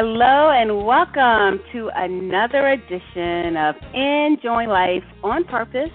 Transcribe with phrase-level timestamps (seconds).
[0.00, 5.90] hello, and welcome to another edition of Enjoying Life on Purpose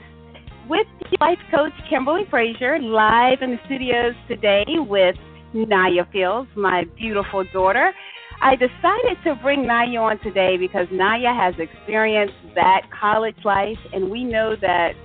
[0.67, 0.85] with
[1.21, 5.15] life coach Kimberly Frazier live in the studios today with
[5.55, 7.93] Niya Fields, my beautiful daughter.
[8.41, 14.11] I decided to bring Niya on today because Niya has experienced that college life, and
[14.11, 14.95] we know that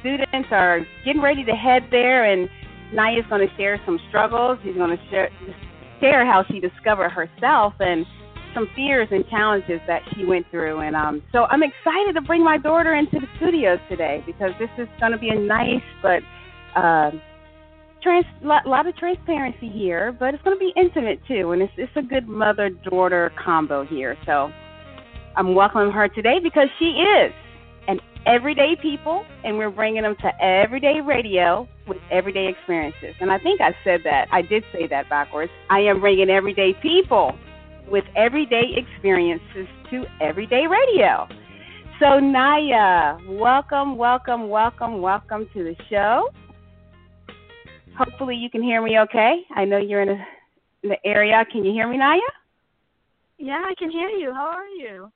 [0.00, 2.50] students are getting ready to head there, and
[2.92, 4.58] Niya's going to share some struggles.
[4.62, 5.30] She's going to share
[6.00, 8.04] share how she discovered herself and
[8.54, 10.80] some fears and challenges that she went through.
[10.80, 14.70] And um, so I'm excited to bring my daughter into the studios today because this
[14.78, 16.22] is going to be a nice but
[16.76, 17.10] uh,
[18.02, 21.72] trans lot, lot of transparency here, but it's going to be intimate too, and it's
[21.76, 24.16] it's a good mother daughter combo here.
[24.26, 24.50] So
[25.36, 27.32] I'm welcoming her today because she is
[27.88, 33.14] an everyday people, and we're bringing them to everyday radio with everyday experiences.
[33.20, 34.28] And I think I said that.
[34.30, 35.50] I did say that backwards.
[35.70, 37.36] I am bringing everyday people
[37.90, 41.28] with everyday experiences to everyday radio.
[42.00, 46.28] So, Niya, welcome, welcome, welcome, welcome to the show.
[47.96, 49.42] Hopefully, you can hear me okay.
[49.54, 50.26] I know you're in, a,
[50.82, 51.44] in the area.
[51.50, 52.18] Can you hear me, Niya?
[53.38, 54.32] Yeah, I can hear you.
[54.32, 55.10] How are you?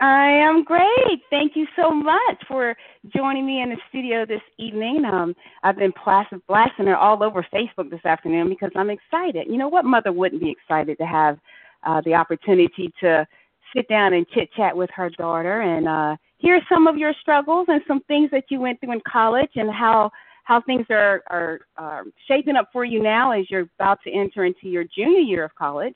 [0.00, 1.22] I am great.
[1.28, 2.76] Thank you so much for
[3.14, 5.04] joining me in the studio this evening.
[5.04, 9.48] Um, I've been blasting, blasting her all over Facebook this afternoon because I'm excited.
[9.48, 11.38] You know what mother wouldn't be excited to have
[11.84, 13.26] uh, the opportunity to
[13.74, 17.66] sit down and chit chat with her daughter and uh, hear some of your struggles
[17.68, 20.10] and some things that you went through in college and how
[20.44, 24.68] how things are are shaping up for you now as you're about to enter into
[24.68, 25.94] your junior year of college.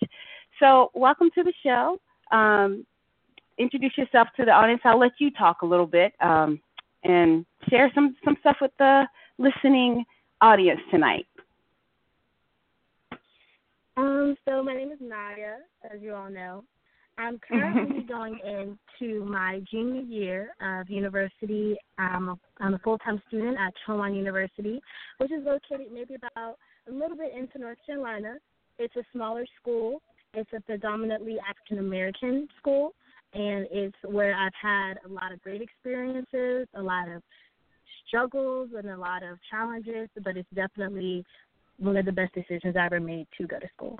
[0.60, 1.98] So, welcome to the show.
[2.30, 2.86] Um,
[3.58, 4.82] introduce yourself to the audience.
[4.84, 6.60] I'll let you talk a little bit um,
[7.04, 9.04] and share some some stuff with the
[9.38, 10.04] listening
[10.40, 11.26] audience tonight.
[13.96, 15.56] Um, so my name is Niya,
[15.92, 16.64] as you all know.
[17.18, 21.76] I'm currently going into my junior year of university.
[21.98, 24.80] Um, I'm a full-time student at Chowan University,
[25.18, 26.56] which is located maybe about
[26.88, 28.36] a little bit into North Carolina.
[28.78, 30.00] It's a smaller school.
[30.32, 32.94] It's a predominantly African American school,
[33.34, 37.22] and it's where I've had a lot of great experiences, a lot of
[38.08, 40.08] struggles, and a lot of challenges.
[40.24, 41.26] But it's definitely
[41.78, 43.98] one of the best decisions I ever made to go to school.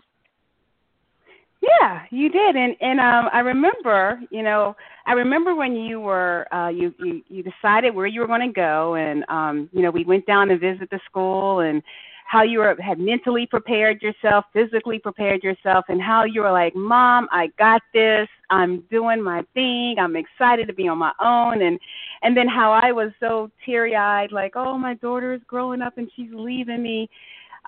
[1.62, 4.74] Yeah, you did, and and um, I remember, you know,
[5.06, 8.52] I remember when you were uh, you, you you decided where you were going to
[8.52, 11.80] go, and um, you know, we went down to visit the school, and
[12.26, 16.74] how you were had mentally prepared yourself, physically prepared yourself, and how you were like,
[16.74, 18.26] "Mom, I got this.
[18.50, 19.96] I'm doing my thing.
[20.00, 21.78] I'm excited to be on my own." And
[22.22, 26.10] and then how I was so teary-eyed, like, "Oh, my daughter is growing up and
[26.16, 27.08] she's leaving me."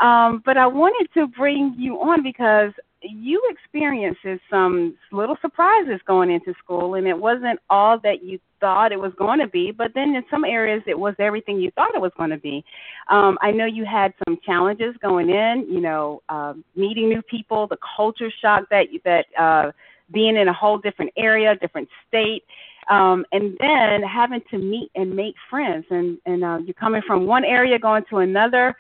[0.00, 2.72] Um, but I wanted to bring you on because
[3.02, 8.92] you experienced some little surprises going into school, and it wasn't all that you thought
[8.92, 11.94] it was going to be, but then in some areas it was everything you thought
[11.94, 12.64] it was going to be.
[13.08, 17.66] Um, I know you had some challenges going in, you know, uh, meeting new people,
[17.66, 19.72] the culture shock that that uh,
[20.12, 22.44] being in a whole different area, different state.
[22.90, 27.26] Um, and then having to meet and make friends, and and uh, you're coming from
[27.26, 28.76] one area going to another,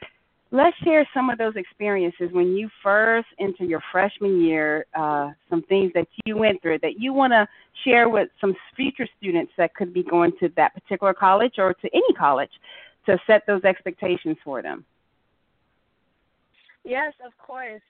[0.54, 5.62] let's share some of those experiences when you first enter your freshman year, uh, some
[5.62, 7.46] things that you went through that you want to
[7.82, 11.90] share with some future students that could be going to that particular college or to
[11.92, 12.52] any college
[13.04, 14.84] to set those expectations for them.
[16.84, 17.82] Yes, of course.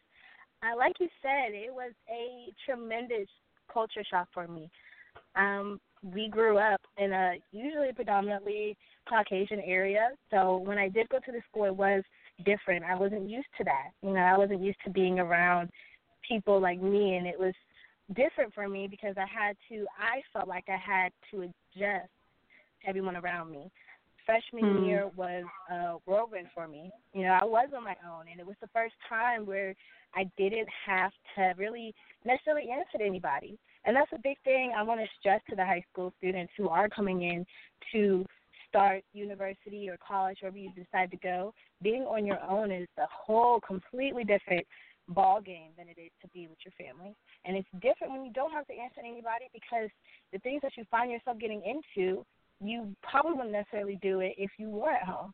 [0.62, 3.28] Uh, like you said, it was a tremendous
[3.70, 4.70] culture shock for me.
[5.36, 11.18] Um, we grew up in a usually predominantly Caucasian area, so when I did go
[11.18, 12.02] to the school, it was
[12.44, 12.84] different.
[12.84, 13.90] I wasn't used to that.
[14.02, 15.70] You know, I wasn't used to being around
[16.26, 17.54] people like me, and it was
[18.14, 19.86] different for me because I had to.
[19.98, 22.08] I felt like I had to adjust
[22.82, 23.70] to everyone around me.
[24.26, 24.84] Freshman Hmm.
[24.84, 26.90] year was a whirlwind for me.
[27.12, 29.74] You know, I was on my own, and it was the first time where
[30.14, 31.94] I didn't have to really
[32.24, 33.58] necessarily answer to anybody.
[33.84, 36.68] And that's a big thing I want to stress to the high school students who
[36.70, 37.44] are coming in
[37.92, 38.24] to
[38.74, 41.54] start university or college, wherever you decide to go.
[41.80, 44.66] Being on your own is a whole completely different
[45.08, 47.14] ball game than it is to be with your family.
[47.44, 49.90] And it's different when you don't have to answer anybody because
[50.32, 52.24] the things that you find yourself getting into,
[52.60, 55.32] you probably wouldn't necessarily do it if you were at home.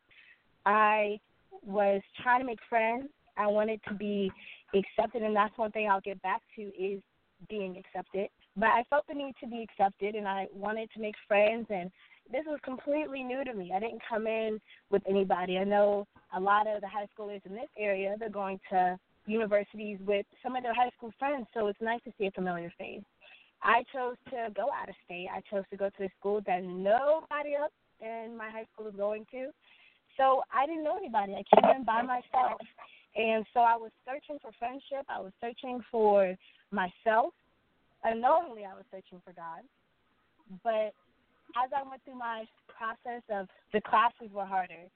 [0.65, 1.19] I
[1.65, 3.07] was trying to make friends.
[3.37, 4.31] I wanted to be
[4.75, 7.01] accepted, and that's one thing I'll get back to is
[7.49, 8.27] being accepted.
[8.55, 11.65] But I felt the need to be accepted, and I wanted to make friends.
[11.69, 11.89] And
[12.31, 13.71] this was completely new to me.
[13.75, 15.57] I didn't come in with anybody.
[15.57, 18.97] I know a lot of the high schoolers in this area they're going to
[19.27, 22.71] universities with some of their high school friends, so it's nice to see a familiar
[22.77, 23.03] face.
[23.63, 25.27] I chose to go out of state.
[25.31, 28.95] I chose to go to a school that nobody else in my high school was
[28.95, 29.49] going to.
[30.17, 31.33] So I didn't know anybody.
[31.33, 32.59] I came in by myself.
[33.15, 35.05] And so I was searching for friendship.
[35.09, 36.35] I was searching for
[36.71, 37.33] myself.
[38.03, 39.61] Unknowingly, I was searching for God.
[40.63, 40.93] But
[41.55, 44.89] as I went through my process of the classes were harder,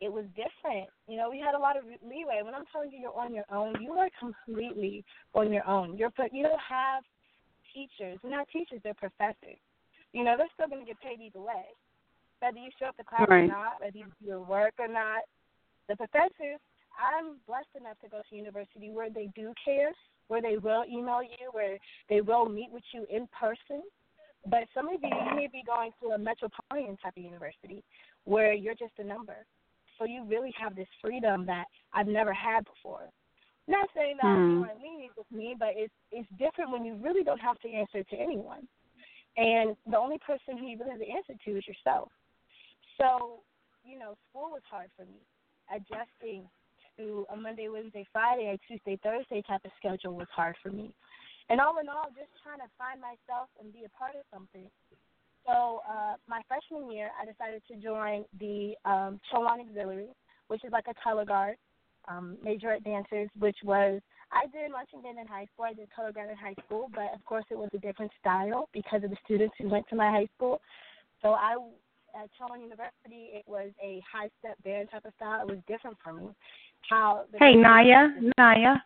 [0.00, 0.88] it was different.
[1.08, 2.42] You know, we had a lot of leeway.
[2.44, 5.04] When I'm telling you you're on your own, you are completely
[5.34, 5.96] on your own.
[5.96, 7.02] You're put, you don't have
[7.72, 8.18] teachers.
[8.22, 9.60] They're not teachers, they're professors.
[10.12, 11.64] You know, they're still going to get paid either way.
[12.40, 13.44] Whether you show up to class Right.
[13.44, 15.24] or not, whether you do your work or not.
[15.88, 16.60] The professors,
[16.98, 19.92] I'm blessed enough to go to university where they do care,
[20.28, 21.78] where they will email you, where
[22.08, 23.82] they will meet with you in person.
[24.48, 27.82] But some of you, you may be going to a metropolitan type of university
[28.24, 29.44] where you're just a number.
[29.98, 33.08] So you really have this freedom that I've never had before.
[33.68, 34.50] Not saying that Hmm.
[34.52, 37.58] you want to leave with me, but it's it's different when you really don't have
[37.60, 38.68] to answer to anyone,
[39.36, 42.12] and the only person who you really have to answer to is yourself.
[42.98, 43.40] So,
[43.84, 45.18] you know, school was hard for me.
[45.74, 46.48] Adjusting
[46.96, 50.94] to a Monday, Wednesday, Friday, a Tuesday, Thursday type of schedule was hard for me.
[51.48, 54.66] And all in all, just trying to find myself and be a part of something.
[55.46, 60.10] So, uh, my freshman year, I decided to join the um, Chowan Auxiliary,
[60.48, 61.56] which is like a color guard
[62.08, 64.00] um, majorette dancers, which was
[64.32, 65.66] I did marching band in high school.
[65.66, 68.68] I did color guard in high school, but of course it was a different style
[68.72, 70.60] because of the students who went to my high school.
[71.22, 71.56] So I
[72.14, 75.42] at Chowan University, it was a high step band type of style.
[75.42, 76.28] It was different for me.
[76.88, 78.80] How the Hey, Niya, Niya,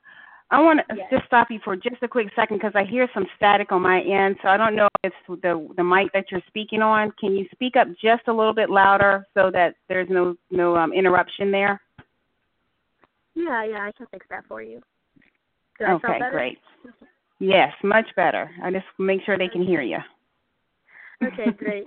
[0.53, 1.09] I want to Yes.
[1.11, 4.01] just stop you for just a quick second because I hear some static on my
[4.03, 7.13] end, so I don't know if it's the the mic that you're speaking on.
[7.13, 10.93] Can you speak up just a little bit louder so that there's no no um,
[10.93, 11.81] interruption there?
[13.35, 14.83] Yeah, yeah, I can fix that for you.
[15.79, 16.59] Did I Okay, great.
[17.39, 18.51] Yes, much better.
[18.63, 19.99] I just make sure they can hear you.
[21.23, 21.85] Okay, great.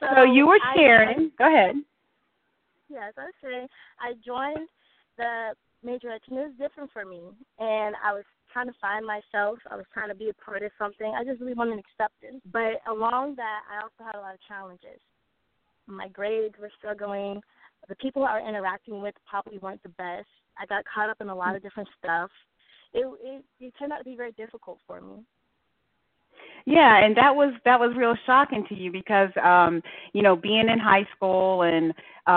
[0.00, 1.32] So you were I- sharing.
[1.38, 1.76] Go ahead.
[2.90, 3.68] Yes, I was saying
[4.00, 4.68] I joined
[5.18, 7.20] the major it was different for me,
[7.58, 9.58] and I was trying to find myself.
[9.70, 11.12] I was trying to be a part of something.
[11.14, 12.42] I just really wanted acceptance.
[12.52, 15.00] But along that, I also had a lot of challenges.
[15.86, 17.40] My grades were struggling.
[17.88, 20.28] The people I was interacting with probably weren't the best.
[20.58, 22.30] I got caught up in a lot of different stuff.
[22.92, 25.24] It it, it turned out to be very difficult for me.
[26.70, 29.82] Yeah, and that was that was real shocking to you because um,
[30.12, 31.94] you know, being in high school and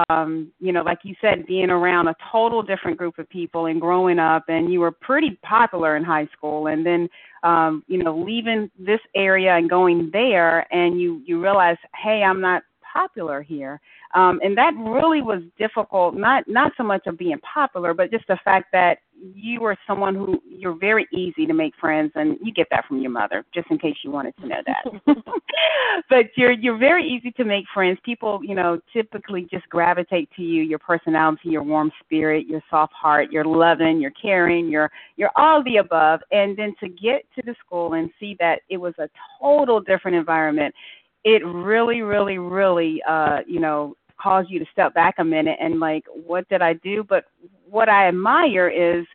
[0.07, 3.81] um, you know, like you said, being around a total different group of people and
[3.81, 7.09] growing up and you were pretty popular in high school and then
[7.43, 12.39] um, you know, leaving this area and going there and you you realize, hey, I'm
[12.39, 13.79] not popular here.
[14.13, 18.27] Um, and that really was difficult, not not so much of being popular, but just
[18.27, 18.99] the fact that
[19.35, 23.01] you were someone who you're very easy to make friends and you get that from
[23.01, 25.15] your mother, just in case you wanted to know that.
[26.09, 27.99] but you're you're very easy to make friends.
[28.03, 32.93] People, you know, typically just gravitate to you, your personality, your warm spirit, your soft
[32.93, 36.21] heart, your loving, your caring, your you're all the above.
[36.31, 40.17] And then to get to the school and see that it was a total different
[40.17, 40.73] environment,
[41.23, 45.79] it really, really, really uh, you know, caused you to step back a minute and
[45.79, 47.03] like, what did I do?
[47.07, 47.25] But
[47.69, 49.05] what I admire is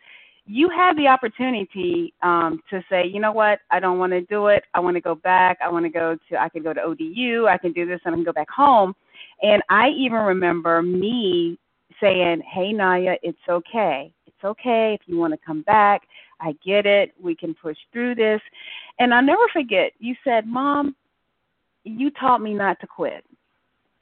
[0.47, 4.47] you had the opportunity um, to say, you know what, I don't want to do
[4.47, 4.65] it.
[4.75, 5.59] I want to go back.
[5.63, 7.47] I want to go to, I can go to ODU.
[7.49, 8.95] I can do this and I can go back home.
[9.43, 11.59] And I even remember me
[12.01, 14.13] saying, hey, Niya, it's okay.
[14.27, 16.03] It's okay if you want to come back.
[16.41, 17.13] I get it.
[17.21, 18.41] We can push through this.
[18.99, 20.95] And I'll never forget, you said, Mom,
[21.87, 23.25] you taught me not to quit.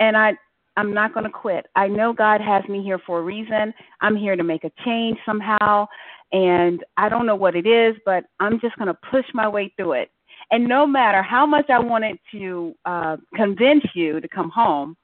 [0.00, 0.32] And I,
[0.76, 1.66] I'm not going to quit.
[1.76, 3.72] I know God has me here for a reason.
[4.00, 5.86] I'm here to make a change somehow.
[6.32, 9.72] and I don't know what it is, but I'm just going to push my way
[9.76, 10.10] through it.
[10.50, 14.96] And no matter how much I wanted to uh, convince you to come home,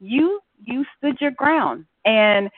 [0.00, 1.84] you you stood your ground.
[2.04, 2.48] And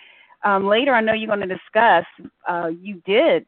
[0.44, 2.04] um, later, I know you're going to discuss.
[2.48, 3.46] Uh, you did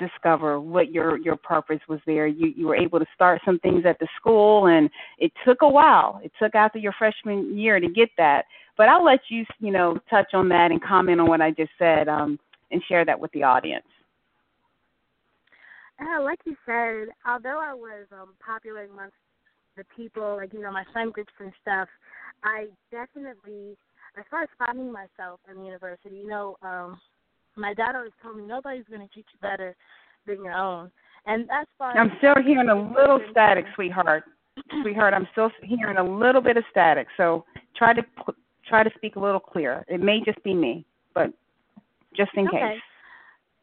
[0.00, 2.26] discover what your your purpose was there.
[2.26, 5.68] You you were able to start some things at the school, and it took a
[5.68, 6.20] while.
[6.24, 8.46] It took after your freshman year to get that.
[8.76, 11.72] But I'll let you you know touch on that and comment on what I just
[11.78, 12.38] said, um,
[12.72, 13.86] and share that with the audience.
[16.00, 19.16] Uh, like you said, although I was um, popular amongst
[19.76, 21.88] the people, like you know my friend groups and stuff,
[22.42, 23.76] I definitely,
[24.18, 26.98] as far as finding myself in the university, you know, um,
[27.56, 29.74] my dad always told me nobody's going to teach you better
[30.26, 30.90] than your own,
[31.26, 34.24] and that's why I'm still hearing a little static, sweetheart.
[34.82, 37.44] sweetheart, I'm still hearing a little bit of static, so
[37.76, 38.02] try to
[38.66, 39.84] try to speak a little clearer.
[39.88, 41.32] It may just be me, but
[42.16, 42.58] just in okay.
[42.58, 42.80] case.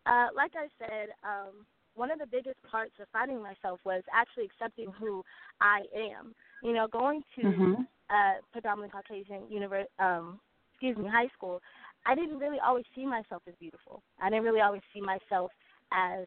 [0.06, 1.66] Uh, like I said, um,
[1.96, 5.24] one of the biggest parts of finding myself was actually accepting who
[5.60, 6.34] I am.
[6.64, 7.74] You know, going to mm-hmm.
[8.10, 10.40] uh, predominantly Caucasian university, um,
[10.74, 11.62] excuse me, high school,
[12.08, 14.02] I didn't really always see myself as beautiful.
[14.22, 15.52] I didn't really always see myself
[15.92, 16.26] as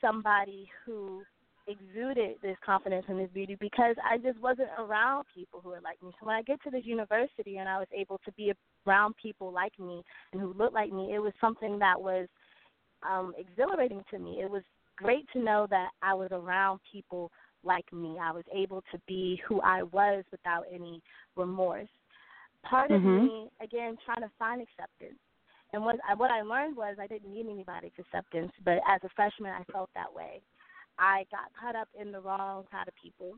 [0.00, 1.22] somebody who
[1.68, 6.02] exuded this confidence and this beauty because I just wasn't around people who were like
[6.02, 6.10] me.
[6.18, 8.52] So when I get to this university and I was able to be
[8.86, 12.26] around people like me and who looked like me, it was something that was
[13.08, 14.40] um exhilarating to me.
[14.42, 14.62] It was
[14.96, 17.30] great to know that I was around people
[17.62, 18.16] like me.
[18.20, 21.02] I was able to be who I was without any
[21.36, 21.88] remorse.
[22.68, 23.08] Part mm-hmm.
[23.08, 25.18] of me, again, trying to find acceptance.
[25.72, 29.08] And what I, what I learned was I didn't need anybody's acceptance, but as a
[29.14, 30.40] freshman, I felt that way.
[30.98, 33.34] I got caught up in the wrong kind of people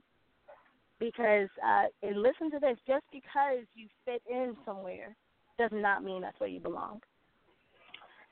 [0.99, 5.17] because, uh, and listen to this, just because you fit in somewhere
[5.59, 7.01] does not mean that's where you belong.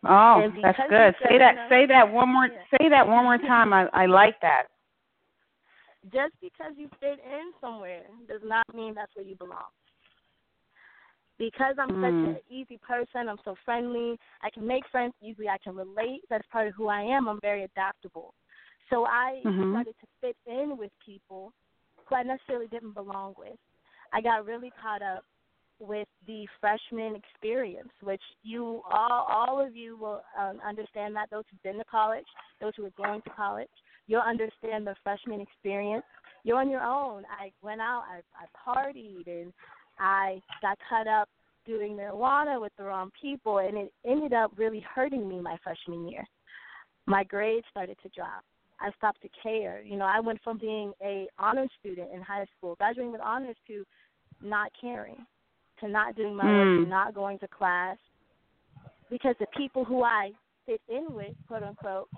[0.05, 1.15] Oh, that's good.
[1.29, 1.67] Say that.
[1.69, 2.47] Say that one more.
[2.47, 2.79] Yeah.
[2.79, 3.73] Say that one more time.
[3.73, 4.67] I I like that.
[6.13, 9.67] Just because you fit in somewhere does not mean that's where you belong.
[11.39, 12.03] Because I'm mm.
[12.03, 14.19] such an easy person, I'm so friendly.
[14.43, 15.49] I can make friends easily.
[15.49, 16.23] I can relate.
[16.29, 17.29] That's part of who I am.
[17.29, 18.35] I'm very adaptable.
[18.91, 19.73] So I mm-hmm.
[19.73, 21.53] started to fit in with people
[22.07, 23.57] who I necessarily didn't belong with.
[24.13, 25.25] I got really caught up
[25.81, 31.45] with the freshman experience, which you all all of you will um, understand that those
[31.51, 32.25] who've been to college,
[32.61, 33.69] those who are going to college,
[34.07, 36.05] you'll understand the freshman experience.
[36.45, 37.25] You're on your own.
[37.39, 39.53] I went out, I, I partied, and
[39.99, 41.29] I got caught up
[41.67, 46.09] doing marijuana with the wrong people, and it ended up really hurting me my freshman
[46.09, 46.25] year.
[47.07, 48.43] My grades started to drop.
[48.81, 49.83] I stopped to care.
[49.83, 53.57] You know, I went from being a honors student in high school, graduating with honors,
[53.67, 53.85] to
[54.41, 55.27] not caring
[55.81, 56.77] to not doing my mm.
[56.79, 57.97] work, to not going to class,
[59.11, 60.31] because the people who I
[60.67, 62.09] fit in with, quote unquote,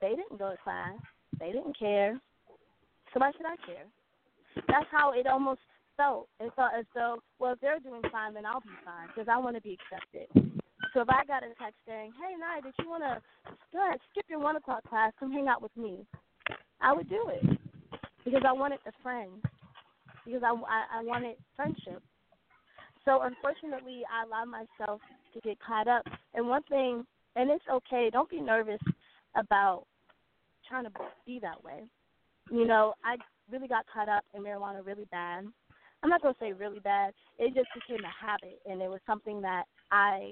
[0.00, 0.98] they didn't go to class,
[1.38, 2.20] they didn't care.
[3.12, 3.84] So why should I care?
[4.68, 5.60] That's how it almost
[5.96, 6.28] felt.
[6.40, 9.38] It so as though, well, if they're doing fine, then I'll be fine because I
[9.38, 10.28] want to be accepted.
[10.94, 13.20] So if I got a text saying, "Hey, Nye, did you want to
[13.78, 16.06] ahead, skip your one o'clock class, come hang out with me?"
[16.80, 17.58] I would do it
[18.24, 19.42] because I wanted the friends,
[20.24, 22.02] because I I, I wanted friendship.
[23.04, 25.00] So unfortunately, I allow myself
[25.34, 26.04] to get caught up.
[26.34, 27.04] And one thing,
[27.36, 28.10] and it's okay.
[28.12, 28.80] Don't be nervous
[29.34, 29.84] about
[30.68, 30.90] trying to
[31.26, 31.84] be that way.
[32.50, 33.16] You know, I
[33.50, 35.44] really got caught up in marijuana really bad.
[36.02, 37.14] I'm not gonna say really bad.
[37.38, 40.28] It just became a habit, and it was something that I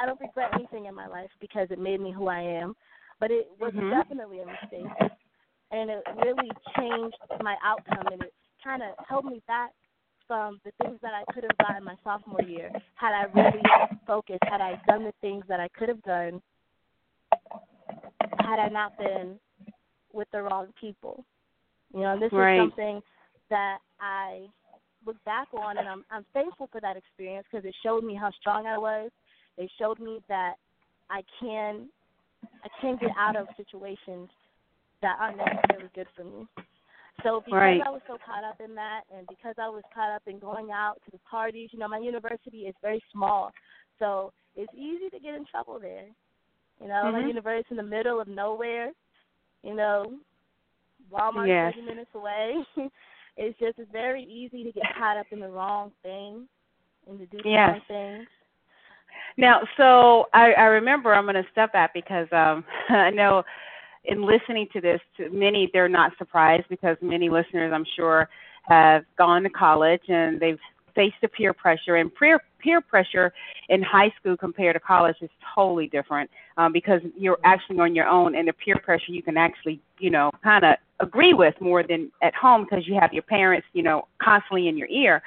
[0.00, 2.74] I don't regret anything in my life because it made me who I am.
[3.18, 3.90] But it was mm-hmm.
[3.90, 5.10] definitely a mistake,
[5.70, 9.72] and it really changed my outcome, and it kind of held me back
[10.30, 13.60] from the things that I could have gotten my sophomore year had I really
[14.06, 16.40] focused, had I done the things that I could have done,
[18.38, 19.40] had I not been
[20.12, 21.24] with the wrong people.
[21.92, 22.54] You know, this right.
[22.54, 23.00] is something
[23.50, 24.46] that I
[25.06, 28.30] look back on, and I'm I'm thankful for that experience because it showed me how
[28.40, 29.10] strong I was.
[29.56, 30.54] It showed me that
[31.10, 31.88] I can
[32.64, 34.28] I can get out of situations
[35.02, 36.46] that aren't necessarily good for me.
[37.22, 37.80] So because right.
[37.84, 40.70] I was so caught up in that, and because I was caught up in going
[40.70, 43.50] out to the parties, you know, my university is very small,
[43.98, 46.06] so it's easy to get in trouble there.
[46.80, 47.20] You know, mm-hmm.
[47.20, 48.90] my university in the middle of nowhere.
[49.62, 50.14] You know,
[51.12, 51.74] Walmart yes.
[51.74, 52.64] thirty minutes away.
[53.36, 56.46] it's just it's very easy to get caught up in the wrong thing
[57.08, 57.70] and to do the yes.
[57.70, 58.28] wrong things.
[59.36, 63.42] Now, so I, I remember I'm going to step back because um, I know
[64.04, 68.28] in listening to this, to many they're not surprised because many listeners, I'm sure,
[68.64, 70.58] have gone to college and they've
[70.94, 71.96] faced the peer pressure.
[71.96, 73.32] And peer peer pressure
[73.68, 76.30] in high school compared to college is totally different.
[76.60, 80.10] um, because you're actually on your own, and the peer pressure you can actually, you
[80.10, 83.82] know, kind of agree with more than at home because you have your parents, you
[83.82, 85.22] know, constantly in your ear.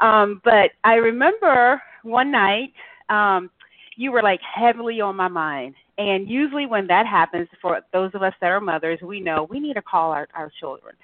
[0.00, 2.72] Um, but I remember one night
[3.08, 3.50] um,
[3.96, 5.74] you were like heavily on my mind.
[5.96, 9.58] And usually when that happens, for those of us that are mothers, we know we
[9.58, 10.94] need to call our, our children.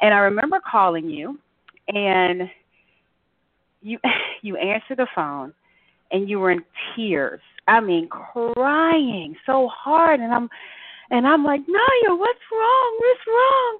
[0.00, 1.38] And I remember calling you,
[1.88, 2.42] and
[3.82, 3.98] you
[4.42, 5.52] you answered the phone,
[6.10, 6.62] and you were in
[6.94, 7.40] tears.
[7.66, 10.48] I mean, crying so hard, and I'm
[11.10, 12.98] and I'm like, Niya, what's wrong?
[12.98, 13.78] What's wrong?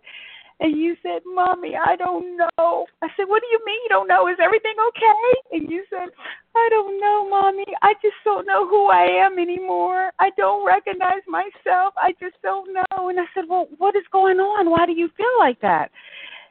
[0.60, 2.86] And you said, Mommy, I don't know.
[3.00, 4.26] I said, What do you mean you don't know?
[4.26, 5.56] Is everything okay?
[5.56, 6.08] And you said,
[6.56, 7.64] I don't know, Mommy.
[7.82, 10.10] I just don't know who I am anymore.
[10.18, 11.94] I don't recognize myself.
[11.96, 13.08] I just don't know.
[13.08, 14.70] And I said, Well, what is going on?
[14.70, 15.90] Why do you feel like that?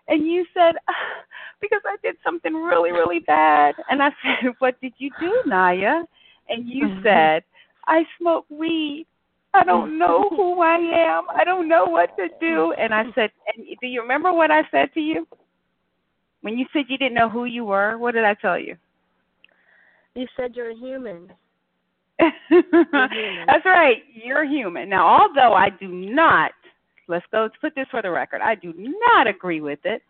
[0.08, 0.76] And you said,
[1.60, 3.74] Because I did something really, really bad.
[3.90, 6.04] And I said, What did you do, Niya?
[6.50, 7.04] And you mm-hmm.
[7.04, 7.44] said,
[7.88, 9.08] I smoke weed.
[9.54, 11.24] I don't know who I am.
[11.34, 12.74] I don't know what to do.
[12.74, 15.26] And I said, and do you remember what I said to you?
[16.42, 18.76] When you said you didn't know who you were, what did I tell you?
[20.16, 21.32] You said you're a human.
[22.50, 23.46] human.
[23.48, 23.98] That's right.
[24.14, 24.90] You're human.
[24.90, 26.52] Now, although I do not,
[27.08, 30.02] let's go put this for the record, I do not agree with it.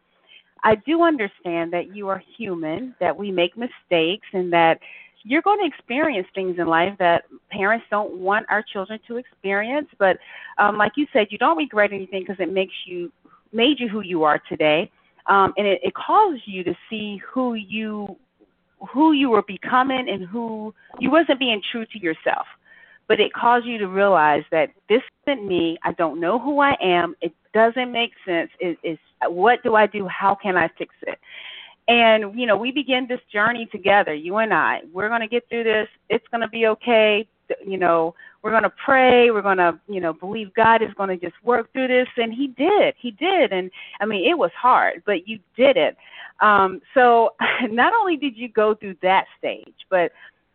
[0.63, 4.79] I do understand that you are human, that we make mistakes, and that
[5.23, 9.87] you're going to experience things in life that parents don't want our children to experience.
[9.99, 10.17] But
[10.57, 13.11] um, like you said, you don't regret anything because it makes you
[13.53, 14.91] made you who you are today,
[15.27, 18.15] um, and it, it calls you to see who you
[18.89, 22.45] who you were becoming and who you wasn't being true to yourself.
[23.07, 25.77] But it caused you to realize that this isn't me.
[25.83, 27.15] I don't know who I am.
[27.21, 28.49] It doesn't make sense.
[28.59, 28.97] It is
[29.27, 30.07] what do I do?
[30.07, 31.19] How can I fix it?
[31.87, 34.81] And, you know, we begin this journey together, you and I.
[34.93, 35.87] We're going to get through this.
[36.09, 37.25] It's going to be okay.
[37.65, 39.31] You know, we're going to pray.
[39.31, 42.07] We're going to, you know, believe God is going to just work through this.
[42.17, 42.93] And He did.
[42.99, 43.53] He did.
[43.53, 43.71] And
[44.01, 45.95] I mean, it was hard, but you did it.
[46.41, 47.35] Um, so
[47.69, 50.11] not only did you go through that stage, but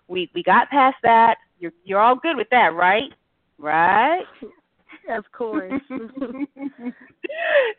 [0.08, 1.36] we we got past that.
[1.58, 3.12] You're you're all good with that, right?
[3.58, 4.24] Right?
[5.08, 5.80] of course.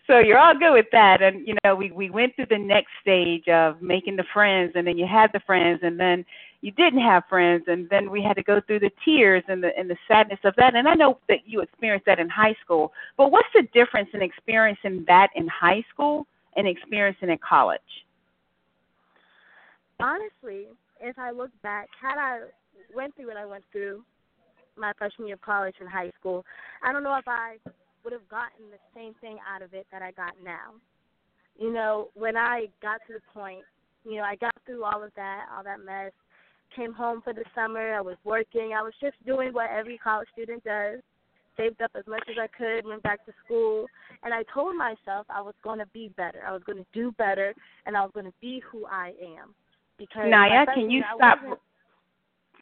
[0.07, 2.91] so you're all good with that, and you know we we went through the next
[3.01, 6.25] stage of making the friends, and then you had the friends, and then
[6.61, 9.77] you didn't have friends, and then we had to go through the tears and the
[9.77, 10.75] and the sadness of that.
[10.75, 14.21] And I know that you experienced that in high school, but what's the difference in
[14.21, 17.81] experiencing that in high school and experiencing it in college?
[19.99, 20.67] Honestly,
[21.03, 22.39] if I look back, had I
[22.95, 24.03] went through what I went through
[24.77, 26.45] my freshman year of college and high school,
[26.81, 27.57] I don't know if I
[28.03, 30.73] would have gotten the same thing out of it that I got now.
[31.59, 33.63] You know, when I got to the point,
[34.05, 36.11] you know, I got through all of that, all that mess,
[36.75, 40.27] came home for the summer, I was working, I was just doing what every college
[40.33, 40.99] student does.
[41.55, 43.85] Saved up as much as I could, went back to school,
[44.23, 46.41] and I told myself I was going to be better.
[46.47, 47.53] I was going to do better,
[47.85, 49.53] and I was going to be who I am.
[49.97, 51.39] Because Niya, can you stop?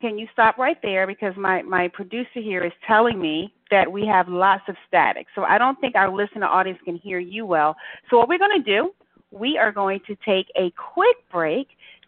[0.01, 4.05] can you stop right there because my my producer here is telling me that we
[4.05, 5.27] have lots of static.
[5.35, 7.75] So I don't think our listener audience can hear you well.
[8.09, 8.91] So what we're going to do,
[9.29, 11.67] we are going to take a quick break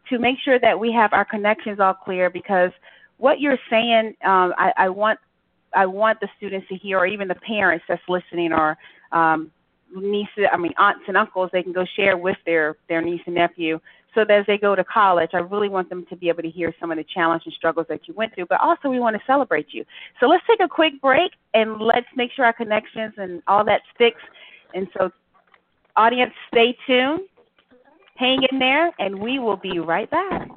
[0.09, 2.71] to make sure that we have our connections all clear because
[3.17, 5.19] what you're saying, um, I, I want
[5.75, 8.77] I want the students to hear, or even the parents that's listening, or
[9.11, 9.51] um,
[9.95, 13.35] nieces, I mean aunts and uncles, they can go share with their their niece and
[13.35, 13.79] nephew
[14.15, 16.49] so that as they go to college, I really want them to be able to
[16.49, 19.15] hear some of the challenges and struggles that you went through, but also we want
[19.15, 19.85] to celebrate you.
[20.19, 23.81] So let's take a quick break and let's make sure our connections and all that
[23.95, 24.21] sticks.
[24.73, 25.11] And so,
[25.95, 27.21] audience, stay tuned,
[28.15, 30.49] hang in there, and we will be right back.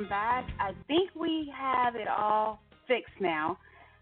[0.00, 0.48] Back.
[0.58, 3.58] I think we have it all fixed now.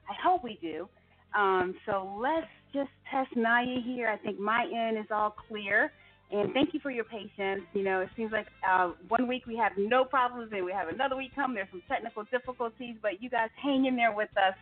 [0.08, 0.88] I hope we do.
[1.36, 4.08] Um, so let's just test Niya here.
[4.08, 5.90] I think my end is all clear.
[6.30, 7.62] And thank you for your patience.
[7.74, 10.86] You know, it seems like uh, one week we have no problems, and we have
[10.86, 11.54] another week come.
[11.54, 14.54] There's some technical difficulties, but you guys hang in there with us,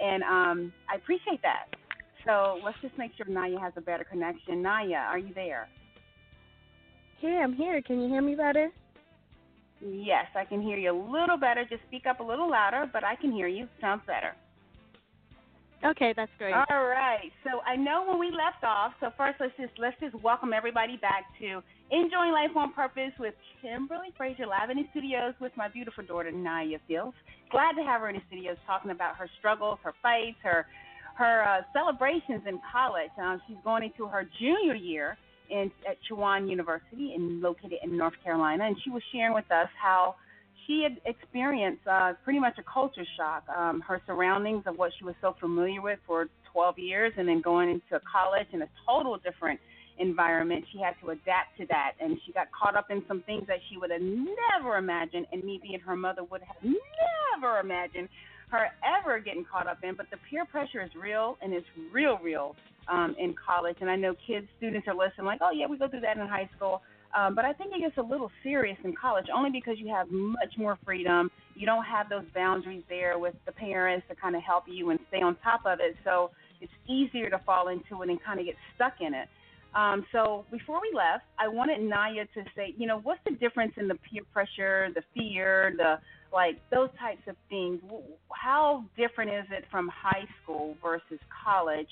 [0.00, 1.66] and um, I appreciate that.
[2.24, 4.62] So let's just make sure Niya has a better connection.
[4.62, 5.68] Niya, are you there?
[7.20, 7.82] Hey, I'm here.
[7.82, 8.70] Can you hear me better?
[9.80, 11.64] Yes, I can hear you a little better.
[11.68, 13.68] Just speak up a little louder, but I can hear you.
[13.80, 14.34] Sounds better.
[15.84, 16.52] Okay, that's great.
[16.52, 17.30] All right.
[17.44, 18.92] So I know when we left off.
[19.00, 21.62] So first, let's just let's just welcome everybody back to
[21.92, 26.32] Enjoying Life on Purpose with Kimberly Frazier live in the studios with my beautiful daughter
[26.32, 27.14] Niya Fields.
[27.52, 30.66] Glad to have her in the studios talking about her struggles, her fights, her
[31.16, 33.10] her uh, celebrations in college.
[33.16, 35.16] Um, she's going into her junior year
[35.50, 39.68] in at Chowan University, in located in North Carolina, and she was sharing with us
[39.80, 40.14] how
[40.66, 43.44] she had experienced uh, pretty much a culture shock.
[43.48, 47.40] Um, her surroundings of what she was so familiar with for 12 years, and then
[47.40, 49.58] going into college in a total different
[49.98, 53.44] environment, she had to adapt to that, and she got caught up in some things
[53.48, 58.08] that she would have never imagined, and me being her mother would have never imagined
[58.50, 59.94] her ever getting caught up in.
[59.94, 62.56] But the peer pressure is real, and it's real, real
[62.88, 63.76] um, in college.
[63.80, 66.26] And I know kids, students are listening, like, oh yeah, we go through that in
[66.26, 66.82] high school.
[67.16, 70.10] Um, but I think it gets a little serious in college only because you have
[70.10, 71.30] much more freedom.
[71.54, 75.00] You don't have those boundaries there with the parents to kind of help you and
[75.08, 75.96] stay on top of it.
[76.04, 79.28] So it's easier to fall into it and kind of get stuck in it.
[79.74, 83.72] Um, so before we left, I wanted Niya to say, you know, what's the difference
[83.76, 85.96] in the peer pressure, the fear, the
[86.32, 87.80] like those types of things?
[88.32, 91.88] How different is it from high school versus college?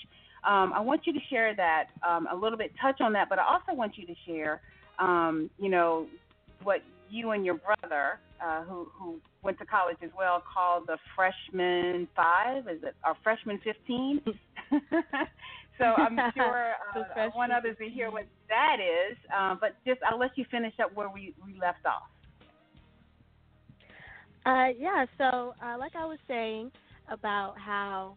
[0.47, 3.39] Um, I want you to share that um, a little bit, touch on that, but
[3.39, 4.61] I also want you to share
[4.99, 6.07] um, you know,
[6.63, 10.99] what you and your brother, uh, who who went to college as well, called the
[11.15, 12.67] freshman five.
[12.69, 14.21] Is it or freshman fifteen?
[15.79, 19.17] so I'm sure uh, I want others to hear what that is.
[19.35, 22.09] Uh, but just I'll let you finish up where we we left off.
[24.45, 25.07] Uh, yeah.
[25.19, 26.71] So uh, like I was saying
[27.09, 28.17] about how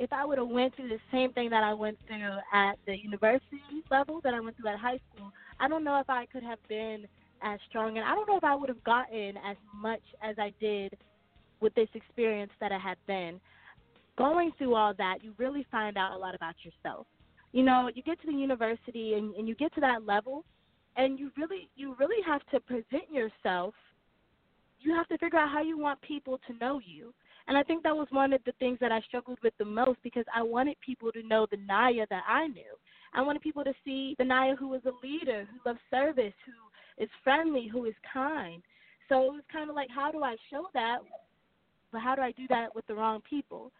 [0.00, 2.96] if I would have went through the same thing that I went through at the
[2.96, 3.60] university
[3.90, 6.58] level that I went through at high school, I don't know if I could have
[6.68, 7.06] been
[7.42, 10.54] as strong, and I don't know if I would have gotten as much as I
[10.58, 10.96] did
[11.60, 13.40] with this experience that I had then.
[14.16, 17.06] Going through all that, you really find out a lot about yourself.
[17.52, 20.44] You know, you get to the university and, and you get to that level,
[20.96, 23.74] and you really you really have to present yourself.
[24.80, 27.12] You have to figure out how you want people to know you.
[27.48, 29.98] And I think that was one of the things that I struggled with the most
[30.02, 32.76] because I wanted people to know the Niya that I knew.
[33.12, 37.02] I wanted people to see the Niya who is a leader, who loves service, who
[37.02, 38.62] is friendly, who is kind.
[39.08, 40.98] So it was kind of like, how do I show that?
[41.92, 43.72] But how do I do that with the wrong people?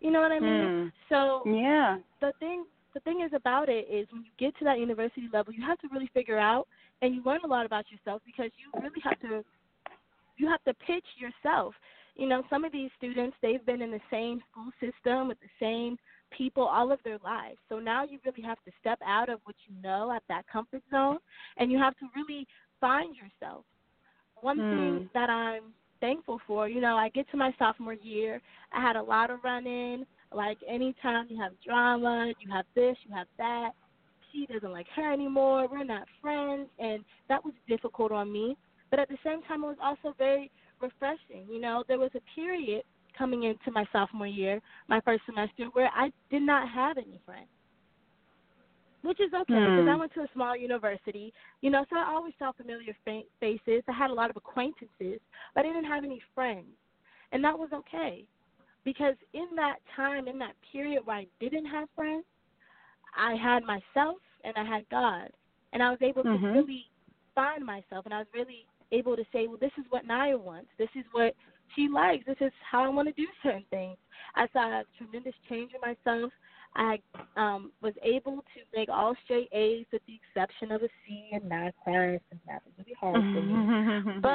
[0.00, 0.90] You know what I mean?
[1.08, 1.14] Hmm.
[1.14, 4.78] So yeah, the thing the thing is about it is when you get to that
[4.78, 6.66] university level, you have to really figure out
[7.02, 9.44] and you learn a lot about yourself because you really have to
[10.36, 11.74] you have to pitch yourself.
[12.16, 15.48] You know, some of these students they've been in the same school system with the
[15.60, 15.96] same
[16.36, 17.58] people all of their lives.
[17.68, 20.82] So now you really have to step out of what you know at that comfort
[20.90, 21.18] zone
[21.56, 22.46] and you have to really
[22.80, 23.64] find yourself.
[24.40, 24.76] One Hmm.
[24.76, 28.40] thing that I'm thankful for, you know, I get to my sophomore year,
[28.72, 30.06] I had a lot of running.
[30.32, 33.72] Like anytime you have drama, you have this, you have that.
[34.32, 35.66] She doesn't like her anymore.
[35.68, 38.56] We're not friends, and that was difficult on me.
[38.90, 41.46] But at the same time, it was also very refreshing.
[41.50, 42.82] You know, there was a period
[43.16, 47.48] coming into my sophomore year, my first semester, where I did not have any friends.
[49.02, 49.88] Which is okay because Hmm.
[49.88, 52.94] I went to a small university, you know, so I always saw familiar
[53.40, 53.82] faces.
[53.88, 55.20] I had a lot of acquaintances,
[55.54, 56.68] but I didn't have any friends,
[57.32, 58.26] and that was okay
[58.84, 62.24] because in that time, in that period where I didn't have friends,
[63.16, 65.30] I had myself and I had God,
[65.72, 66.52] and I was able to Mhm.
[66.52, 66.84] really
[67.34, 70.68] find myself, and I was really able to say, well, this is what Niya wants.
[70.78, 71.34] This is what
[71.74, 72.24] she likes.
[72.26, 73.96] This is how I want to do certain things.
[74.34, 76.32] I saw a tremendous change in myself.
[76.76, 77.00] I
[77.36, 81.48] um, was able to make all straight A's with the exception of a C in
[81.48, 84.20] math class, and math is really hard for me.
[84.22, 84.30] But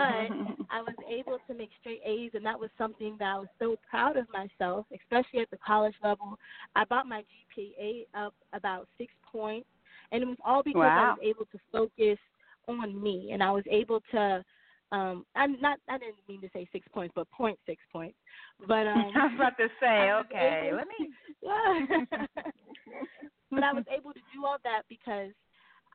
[0.70, 3.78] I was able to make straight A's, and that was something that I was so
[3.90, 6.38] proud of myself, especially at the college level.
[6.76, 7.24] I brought my
[7.58, 9.68] GPA up about six points,
[10.12, 12.20] and it was all because I was able to focus
[12.68, 14.44] on me, and I was able to.
[14.92, 15.80] Um, I'm not.
[15.90, 18.18] I didn't mean to say six points, but point six points.
[18.68, 21.10] But um, I was about to say, okay, able let me.
[21.42, 22.16] yeah.
[23.52, 25.32] but I was able to do all that because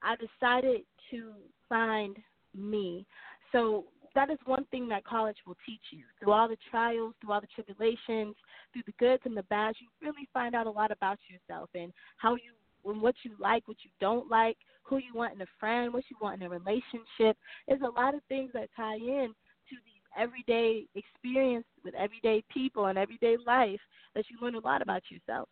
[0.03, 1.33] I decided to
[1.69, 2.17] find
[2.55, 3.07] me.
[3.53, 6.05] So that is one thing that college will teach you.
[6.19, 8.35] Through all the trials, through all the tribulations,
[8.73, 11.93] through the goods and the bads, you really find out a lot about yourself and
[12.17, 12.53] how you
[12.85, 16.05] and what you like, what you don't like, who you want in a friend, what
[16.11, 17.37] you want in a relationship.
[17.66, 19.29] There's a lot of things that tie in
[19.69, 23.81] to these everyday experience with everyday people and everyday life
[24.14, 25.49] that you learn a lot about yourself.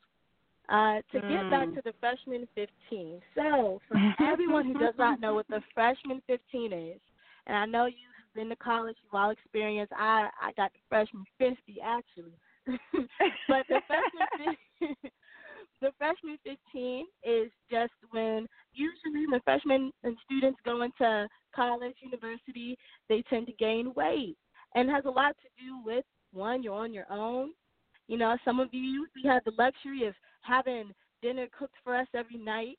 [0.69, 1.31] Uh, to mm.
[1.31, 1.75] get back mm.
[1.77, 3.23] to the freshman 15.
[3.35, 7.01] So, for everyone who does not know what the freshman 15 is,
[7.47, 9.95] and I know you've been to college, you've all experienced.
[9.97, 12.37] I I got the freshman 50 actually,
[13.49, 14.95] but the freshman
[15.81, 22.77] the freshman 15 is just when usually when freshmen and students go into college, university,
[23.09, 24.37] they tend to gain weight,
[24.75, 27.51] and has a lot to do with one, you're on your own.
[28.07, 32.07] You know, some of you we have the luxury of having dinner cooked for us
[32.15, 32.79] every night.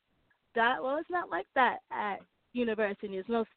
[0.54, 2.20] That well, it's not like that at
[2.52, 3.16] university.
[3.16, 3.50] It's most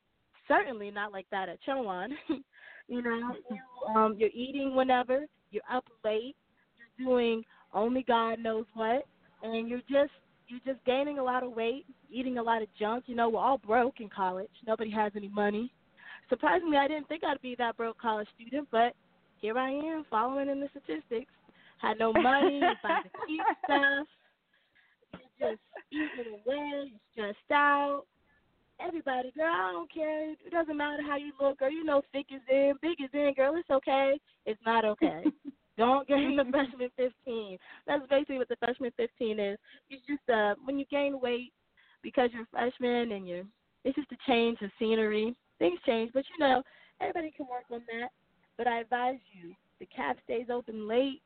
[0.47, 2.09] certainly not like that at Chowan.
[2.87, 6.35] you know, you, um, you're eating whenever, you're up late,
[6.77, 9.03] you're doing only God knows what,
[9.43, 10.11] and you're just
[10.47, 13.05] you're just gaining a lot of weight, eating a lot of junk.
[13.07, 14.49] You know, we're all broke in college.
[14.67, 15.71] Nobody has any money.
[16.29, 18.93] Surprisingly, I didn't think I'd be that broke college student, but
[19.37, 21.31] here I am, following in the statistics.
[21.81, 24.07] Had no money, buy the cheap stuff.
[25.37, 28.03] You're just eating away, you're stressed out
[28.79, 30.31] everybody, girl, I don't care.
[30.31, 31.71] It doesn't matter how you look, girl.
[31.71, 33.53] You know, thick is in, big is in, girl.
[33.55, 34.19] It's okay.
[34.45, 35.23] It's not okay.
[35.77, 37.57] don't gain the freshman 15.
[37.87, 39.57] That's basically what the freshman 15 is.
[39.89, 41.51] It's just uh when you gain weight
[42.01, 43.43] because you're a freshman and you're.
[43.85, 45.35] It's just a change of scenery.
[45.59, 46.63] Things change, but you know,
[47.01, 48.09] everybody can work on that.
[48.57, 51.21] But I advise you, the caf stays open late.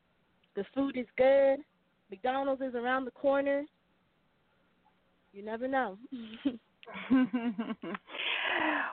[0.55, 1.59] The food is good.
[2.09, 3.63] McDonald's is around the corner.
[5.33, 5.97] You never know.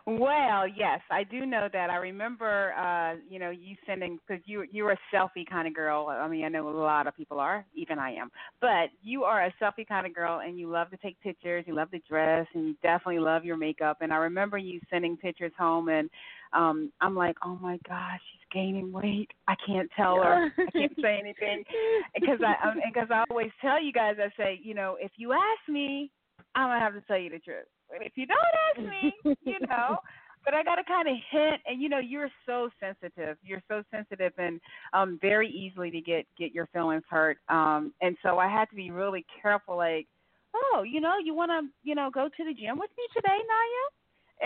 [0.07, 1.91] well, yes, I do know that.
[1.91, 6.09] I remember, uh, you know, you sending because you you're a selfie kind of girl.
[6.09, 8.31] I mean, I know a lot of people are, even I am.
[8.61, 11.65] But you are a selfie kind of girl, and you love to take pictures.
[11.67, 13.99] You love to dress, and you definitely love your makeup.
[14.01, 16.11] And I remember you sending pictures home, and
[16.53, 19.31] um I'm like, oh my gosh, she's gaining weight.
[19.49, 20.51] I can't tell her.
[20.59, 21.65] I can't say anything
[22.15, 22.55] because I
[22.87, 24.17] because I always tell you guys.
[24.19, 26.11] I say, you know, if you ask me,
[26.55, 28.39] I'm gonna have to tell you the truth if you don't
[28.77, 29.99] ask me, you know.
[30.45, 33.39] But I got to kind of hint, and you know, you're so sensitive.
[33.43, 34.61] You're so sensitive, and
[34.93, 37.39] um, very easily to get get your feelings hurt.
[37.49, 39.77] Um, and so I had to be really careful.
[39.77, 40.07] Like,
[40.55, 43.39] oh, you know, you want to, you know, go to the gym with me today,
[43.39, 43.95] Niya?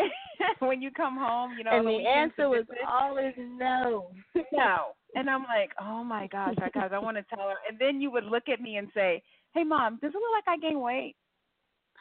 [0.61, 1.71] when you come home, you know.
[1.73, 4.11] And the answer was always no.
[4.53, 4.77] no.
[5.15, 7.57] And I'm like, oh my gosh, guys, I want to tell her.
[7.69, 9.23] And then you would look at me and say,
[9.55, 11.17] hey, mom, does it look like I gained weight?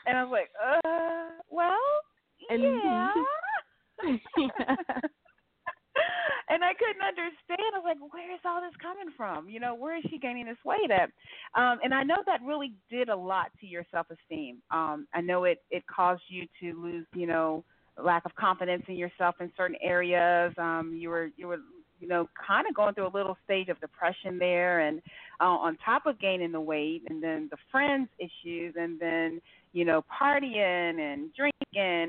[0.08, 1.78] And I was like, uh, well,
[2.50, 3.12] and yeah.
[6.50, 7.76] and I couldn't understand.
[7.76, 9.50] I was like, where is all this coming from?
[9.50, 11.10] You know, where is she gaining this weight at?
[11.60, 14.58] Um, and I know that really did a lot to your self esteem.
[14.72, 17.64] Um, I know it it caused you to lose, you know,
[18.02, 20.54] lack of confidence in yourself in certain areas.
[20.58, 21.60] Um, you were you were
[22.00, 25.02] you know, kind of going through a little stage of depression there, and
[25.42, 29.42] uh, on top of gaining the weight, and then the friends issues, and then
[29.78, 31.54] you know, partying and drinking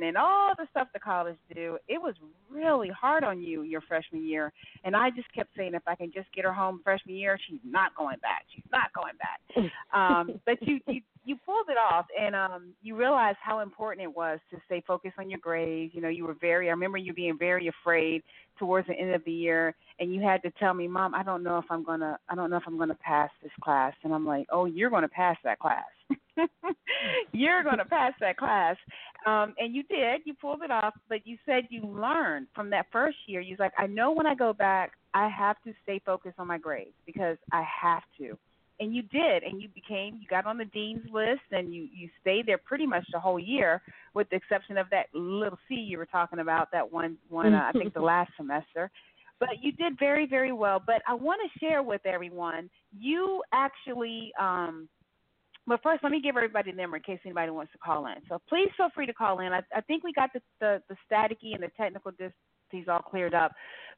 [0.09, 1.77] and all the stuff the college do.
[1.87, 2.15] It was
[2.51, 4.55] really hard on you your freshman year.
[4.85, 7.61] And I just kept saying, if I can just get her home freshman year, she's
[7.63, 8.47] not going back.
[8.55, 9.71] She's not going back.
[9.95, 14.17] um, but you, you you pulled it off, and um, you realized how important it
[14.17, 15.95] was to stay focused on your grades.
[15.95, 16.69] You know, you were very.
[16.69, 18.23] I remember you being very afraid
[18.59, 21.43] towards the end of the year, and you had to tell me, "Mom, I don't
[21.43, 22.19] know if I'm gonna.
[22.31, 25.07] I don't know if I'm gonna pass this class." And I'm like, "Oh, you're gonna
[25.07, 25.85] pass that class."
[27.33, 28.77] You're going to pass that class.
[29.27, 30.23] Um, and you did.
[30.25, 33.41] You pulled it off, but you said you learned from that first year.
[33.41, 36.47] You was like, I know when I go back, I have to stay focused on
[36.47, 38.39] my grades because I have to.
[38.81, 42.09] And you did, and you became, you got on the dean's list, and you you
[42.21, 43.83] stayed there pretty much the whole year,
[44.15, 47.71] with the exception of that little C you were talking about, that one one uh,
[47.71, 48.89] I think the last semester.
[49.41, 50.81] But you did very very well.
[50.85, 54.89] But I want to share with everyone, you actually um,
[55.69, 58.15] but first, let me give everybody the number in case anybody wants to call in.
[58.29, 59.53] So please feel free to call in.
[59.53, 63.35] I, I think we got the, the, the staticky and the technical difficulties all cleared
[63.35, 63.53] up.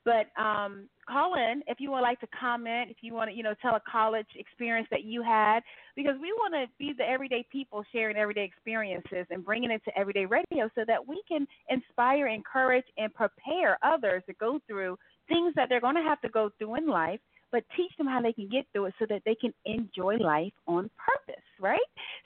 [0.04, 3.42] But um, call in if you would like to comment, if you want to, you
[3.42, 5.60] know, tell a college experience that you had,
[5.94, 9.98] because we want to be the everyday people sharing everyday experiences and bringing it to
[9.98, 14.96] everyday radio so that we can inspire, encourage, and prepare others to go through
[15.28, 17.20] things that they're going to have to go through in life
[17.52, 20.52] but teach them how they can get through it so that they can enjoy life
[20.66, 21.78] on purpose, right?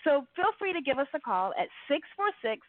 [0.05, 2.61] So feel free to give us a call at 646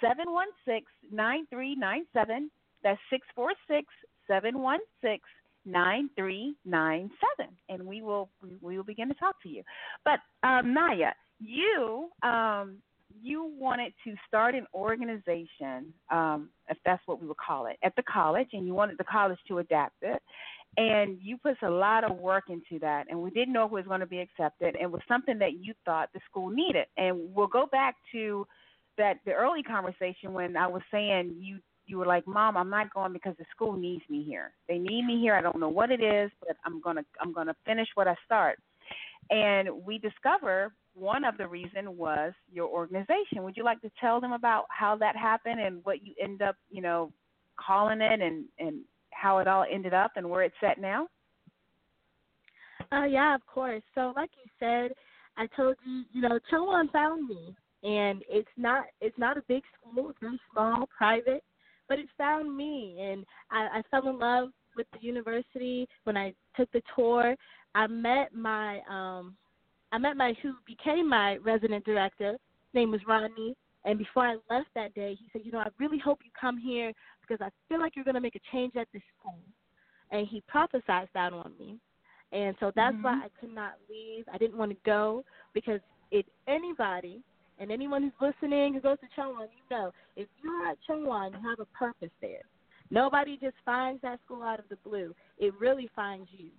[0.00, 2.50] seven one six nine three nine seven.
[2.82, 3.86] That's six four six
[4.26, 5.22] seven one six
[5.64, 8.28] nine three nine seven, and we will
[8.62, 9.62] we will begin to talk to you.
[10.04, 12.78] But um, Niya, you um,
[13.22, 17.94] you wanted to start an organization, um, if that's what we would call it, at
[17.96, 20.20] the college, and you wanted the college to adapt it.
[20.76, 23.74] And you put a lot of work into that, and we didn't know if it
[23.74, 24.76] was going to be accepted.
[24.80, 26.86] And was something that you thought the school needed.
[26.96, 28.46] And we'll go back to
[28.96, 32.92] that the early conversation when I was saying you you were like, "Mom, I'm not
[32.94, 34.52] going because the school needs me here.
[34.68, 35.34] They need me here.
[35.34, 38.58] I don't know what it is, but I'm gonna I'm gonna finish what I start."
[39.30, 43.42] And we discover one of the reason was your organization.
[43.42, 46.56] Would you like to tell them about how that happened and what you end up,
[46.70, 47.12] you know,
[47.56, 48.80] calling it and and
[49.24, 51.08] how it all ended up and where it's at now?
[52.92, 53.82] Uh, yeah, of course.
[53.94, 54.94] So, like you said,
[55.38, 59.62] I told you, you know, Chowan found me, and it's not it's not a big
[59.74, 60.10] school.
[60.10, 61.42] It's very small, private,
[61.88, 66.34] but it found me, and I, I fell in love with the university when I
[66.54, 67.34] took the tour.
[67.74, 69.36] I met my um
[69.90, 72.32] I met my who became my resident director.
[72.32, 73.56] His name was Rodney.
[73.86, 76.58] And before I left that day, he said, "You know, I really hope you come
[76.58, 76.92] here
[77.26, 79.38] because I feel like you're going to make a change at this school."
[80.10, 81.78] And he prophesied that on me.
[82.32, 83.04] And so that's mm-hmm.
[83.04, 84.24] why I could not leave.
[84.32, 87.20] I didn't want to go because if anybody
[87.58, 91.48] and anyone who's listening who goes to Chowan, you know, if you're at Chowan, you
[91.48, 92.42] have a purpose there.
[92.90, 95.14] Nobody just finds that school out of the blue.
[95.38, 96.50] It really finds you.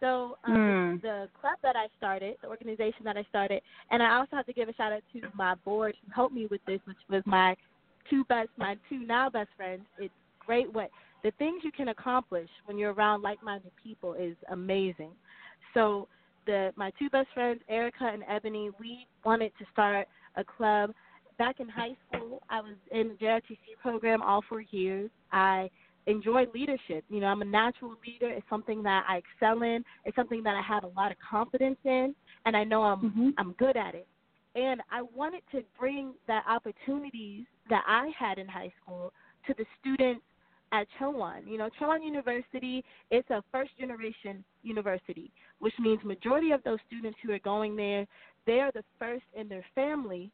[0.00, 1.02] So um, mm.
[1.02, 4.52] the club that I started, the organization that I started, and I also have to
[4.52, 7.56] give a shout out to my board who helped me with this, which was my
[8.08, 9.82] two best, my two now best friends.
[9.98, 10.12] It's
[10.44, 10.90] great what
[11.22, 15.10] the things you can accomplish when you're around like-minded people is amazing.
[15.72, 16.06] So
[16.46, 20.92] the my two best friends, Erica and Ebony, we wanted to start a club.
[21.38, 25.10] Back in high school, I was in the JROTC program all four years.
[25.32, 25.68] I
[26.06, 27.04] enjoy leadership.
[27.08, 28.30] You know, I'm a natural leader.
[28.30, 29.82] It's something that I excel in.
[30.04, 32.14] It's something that I have a lot of confidence in,
[32.44, 33.28] and I know I'm mm-hmm.
[33.38, 34.06] I'm good at it.
[34.54, 39.12] And I wanted to bring that opportunities that I had in high school
[39.46, 40.22] to the students
[40.72, 41.46] at Chowan.
[41.46, 47.18] You know, Chowan University is a first generation university, which means majority of those students
[47.24, 48.06] who are going there,
[48.46, 50.30] they are the first in their family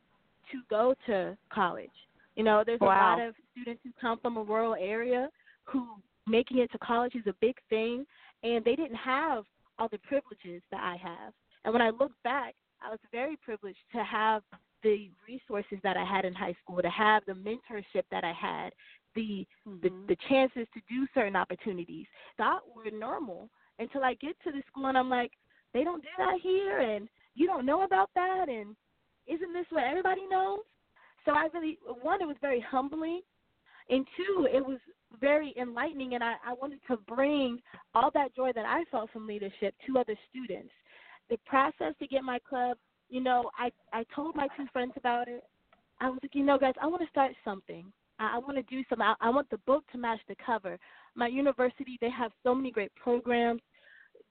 [0.50, 1.90] to go to college.
[2.36, 2.88] You know, there's wow.
[2.88, 5.28] a lot of students who come from a rural area
[5.64, 5.86] who
[6.26, 8.06] making it to college is a big thing,
[8.42, 9.44] and they didn't have
[9.78, 11.32] all the privileges that I have.
[11.64, 14.42] And when I look back, I was very privileged to have
[14.82, 18.70] the resources that I had in high school, to have the mentorship that I had,
[19.14, 19.76] the mm-hmm.
[19.82, 22.06] the, the chances to do certain opportunities
[22.38, 25.32] that were normal until I get to the school and I'm like,
[25.72, 28.74] they don't do that here, and you don't know about that, and
[29.26, 30.60] isn't this what everybody knows?
[31.24, 33.20] So I really one, it was very humbling,
[33.88, 34.78] and two, it was
[35.20, 37.60] very enlightening, and I, I wanted to bring
[37.94, 40.72] all that joy that I felt from leadership to other students.
[41.28, 42.76] The process to get my club,
[43.10, 45.44] you know, I I told my two friends about it.
[46.00, 47.92] I was like, you know, guys, I want to start something.
[48.18, 49.06] I, I want to do something.
[49.06, 50.78] I, I want the book to match the cover.
[51.14, 53.60] My university, they have so many great programs,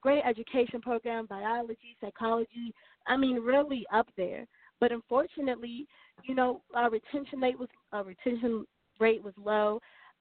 [0.02, 2.74] great education programs, biology, psychology.
[3.08, 4.48] I mean, really up there.
[4.80, 5.86] But unfortunately,
[6.24, 8.66] you know, our retention rate was our retention
[9.00, 9.80] rate was low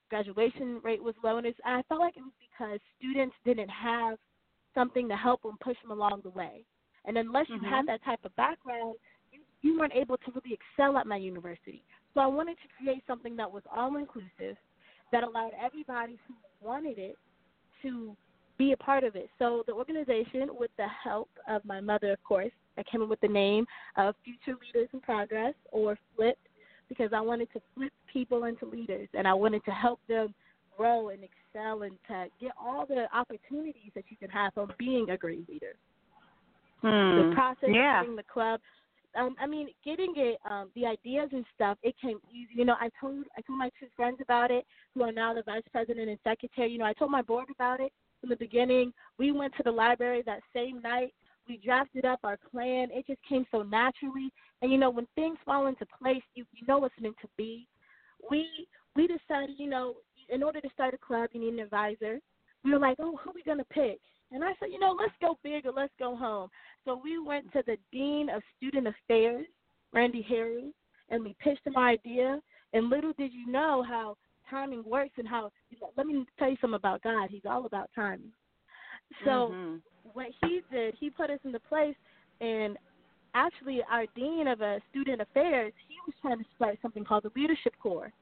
[0.08, 4.18] graduation rate was low, and it's, I felt like it was because students didn't have
[4.74, 6.64] something to help them push them along the way.
[7.08, 7.64] And unless you mm-hmm.
[7.64, 8.94] had that type of background,
[9.32, 11.82] you, you weren't able to really excel at my university.
[12.14, 14.56] So I wanted to create something that was all inclusive,
[15.10, 17.16] that allowed everybody who wanted it
[17.82, 18.14] to
[18.58, 19.30] be a part of it.
[19.38, 23.20] So the organization, with the help of my mother, of course, I came up with
[23.20, 26.36] the name of Future Leaders in Progress, or FLIP,
[26.88, 30.34] because I wanted to flip people into leaders and I wanted to help them
[30.76, 35.10] grow and excel and to get all the opportunities that you can have from being
[35.10, 35.74] a great leader.
[36.80, 37.30] Hmm.
[37.30, 38.02] The process yeah.
[38.02, 38.60] getting the club
[39.18, 42.50] um, I mean, getting it, um, the ideas and stuff, it came easy.
[42.54, 45.42] You know, I told I told my two friends about it, who are now the
[45.42, 46.70] vice president and secretary.
[46.70, 48.92] You know, I told my board about it from the beginning.
[49.18, 51.14] We went to the library that same night
[51.48, 52.88] we drafted up our plan.
[52.92, 54.30] It just came so naturally.
[54.60, 57.66] And you know, when things fall into place, you you know it's meant to be.
[58.30, 58.46] We
[58.94, 59.94] we decided, you know,
[60.28, 62.20] in order to start a club, you need an advisor.
[62.64, 64.00] We were like, oh, who are we gonna pick?
[64.30, 66.50] And I said, you know, let's go big or let's go home.
[66.88, 69.46] So we went to the dean of student affairs,
[69.92, 70.72] Randy Harry,
[71.10, 72.40] and we pitched him our idea.
[72.72, 74.16] And little did you know how
[74.48, 75.50] timing works and how.
[75.96, 77.28] Let me tell you something about God.
[77.30, 78.32] He's all about timing.
[79.24, 79.76] So mm-hmm
[80.12, 81.94] what he did, he put us into place,
[82.40, 82.76] and
[83.34, 87.40] actually, our dean of uh, student affairs, he was trying to start something called the
[87.40, 88.12] Leadership Corps,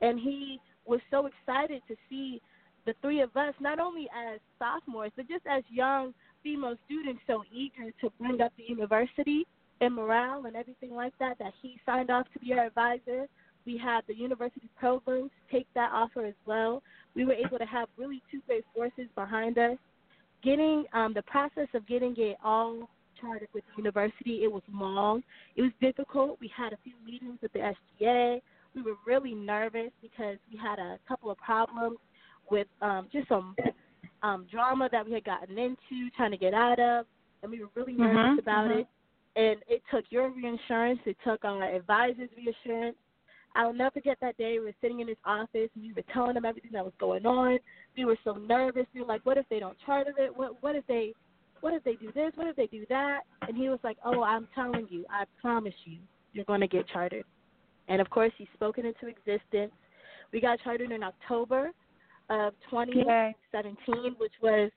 [0.00, 2.40] and he was so excited to see
[2.86, 7.42] the three of us, not only as sophomores, but just as young female students, so
[7.52, 9.46] eager to bring up the university
[9.80, 13.26] and morale and everything like that, that he signed off to be our advisor.
[13.66, 16.82] We had the university provost take that offer as well.
[17.14, 19.76] We were able to have really two great forces behind us.
[20.42, 22.88] Getting um, the process of getting it all
[23.20, 25.22] chartered with the university, it was long.
[25.56, 26.38] It was difficult.
[26.40, 27.58] We had a few meetings with the
[28.00, 28.40] SGA.
[28.74, 31.98] We were really nervous because we had a couple of problems
[32.50, 33.54] with um, just some
[34.22, 37.06] um, drama that we had gotten into, trying to get out of,
[37.42, 38.80] and we were really nervous Mhm, about mhm.
[38.80, 38.88] it.
[39.36, 42.96] And it took your reinsurance, it took our advisor's reassurance.
[43.56, 44.58] I'll never forget that day.
[44.58, 47.26] We were sitting in his office, and we were telling him everything that was going
[47.26, 47.58] on.
[47.96, 48.86] We were so nervous.
[48.94, 50.36] We were like, "What if they don't charter it?
[50.36, 51.14] What What if they
[51.60, 52.34] What if they do this?
[52.36, 55.74] What if they do that?" And he was like, "Oh, I'm telling you, I promise
[55.84, 55.98] you,
[56.32, 57.24] you're going to get chartered."
[57.88, 59.72] And of course, he spoke it into existence.
[60.32, 61.72] We got chartered in October
[62.30, 64.70] of 2017, which was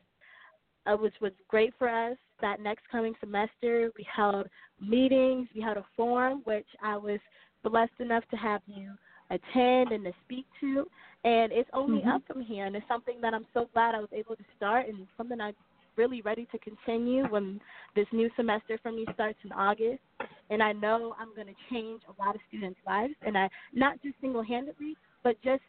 [0.85, 2.17] uh, which was great for us.
[2.41, 4.47] That next coming semester, we held
[4.81, 5.47] meetings.
[5.55, 7.19] We had a forum, which I was
[7.63, 8.91] blessed enough to have you
[9.29, 10.85] attend and to speak to.
[11.23, 12.15] And it's only Mhm.
[12.15, 14.87] up from here, and it's something that I'm so glad I was able to start,
[14.87, 15.55] and something I'm
[15.95, 17.61] really ready to continue when
[17.93, 20.01] this new semester for me starts in August.
[20.49, 24.01] And I know I'm going to change a lot of students' lives, and I not
[24.01, 25.63] just single-handedly, but just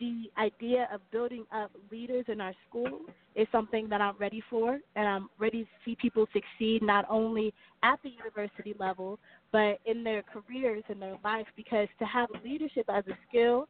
[0.00, 3.00] the idea of building up leaders in our school
[3.36, 7.52] is something that I'm ready for, and I'm ready to see people succeed not only
[7.82, 9.18] at the university level,
[9.52, 11.46] but in their careers and their life.
[11.56, 13.68] Because to have leadership as a skill,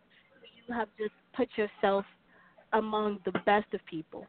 [0.66, 2.04] you have just put yourself
[2.72, 4.26] among the best of people.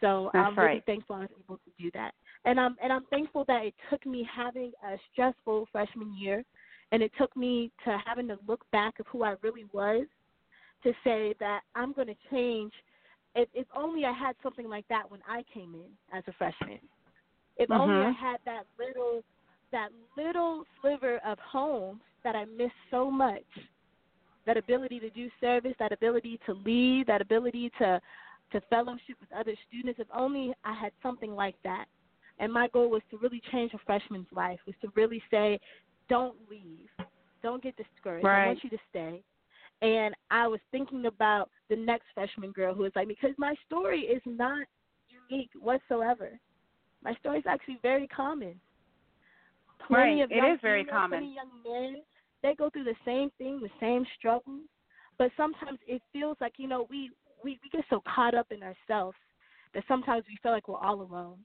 [0.00, 0.86] So That's I'm really right.
[0.86, 2.12] thankful I was able to do that,
[2.44, 6.44] and I'm and I'm thankful that it took me having a stressful freshman year,
[6.92, 10.06] and it took me to having to look back of who I really was
[10.82, 12.72] to say that I'm going to change.
[13.34, 16.80] If, if only I had something like that when I came in as a freshman.
[17.56, 18.14] If only I Mhm.
[18.14, 19.24] had that little,
[19.72, 23.44] that little sliver of home that I miss so much.
[24.46, 28.00] That ability to do service, that ability to lead, that ability to
[28.50, 30.00] to fellowship with other students.
[30.00, 31.86] If only I had something like that.
[32.38, 34.58] And my goal was to really change a freshman's life.
[34.66, 35.60] Was to really say,
[36.08, 36.88] don't leave,
[37.42, 38.26] don't get discouraged.
[38.26, 39.22] I want you to stay
[39.82, 44.00] and I was thinking about the next freshman girl who was like, because my story
[44.00, 44.66] is not
[45.30, 46.38] unique whatsoever.
[47.02, 48.60] My story is actually very common.
[49.86, 50.24] Plenty Right.
[50.24, 51.18] of It young is very females, common.
[51.20, 52.02] Plenty young men,
[52.42, 54.62] they go through the same thing, the same struggles,
[55.18, 57.10] but sometimes it feels like you know we
[57.44, 59.16] we we get so caught up in ourselves
[59.74, 61.38] that sometimes we feel like we're all alone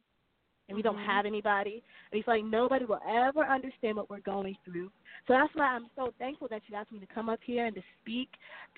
[0.68, 1.05] and we don't Mhm.
[1.05, 1.84] have anybody.
[2.11, 4.91] And feel like nobody will ever understand what we're going through.
[5.28, 7.76] So that's why I'm so thankful that you asked me to come up here and
[7.76, 8.30] to speak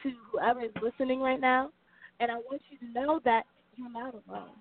[0.03, 1.71] to whoever is listening right now.
[2.19, 4.55] And I want you to know that you're not alone.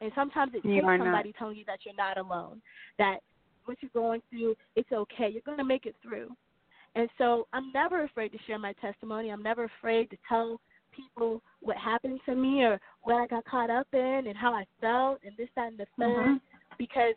[0.00, 1.04] And sometimes it You takes are not.
[1.04, 2.60] somebody telling you that you're not alone,
[2.98, 3.22] that
[3.66, 5.28] what you're going through, it's okay.
[5.28, 6.34] You're going to make it through.
[6.94, 9.30] And so I'm never afraid to share my testimony.
[9.30, 10.60] I'm never afraid to tell
[10.92, 14.64] people what happened to me or what I got caught up in and how I
[14.80, 16.40] felt and this, that, and the 3rd Mhm.
[16.78, 17.14] because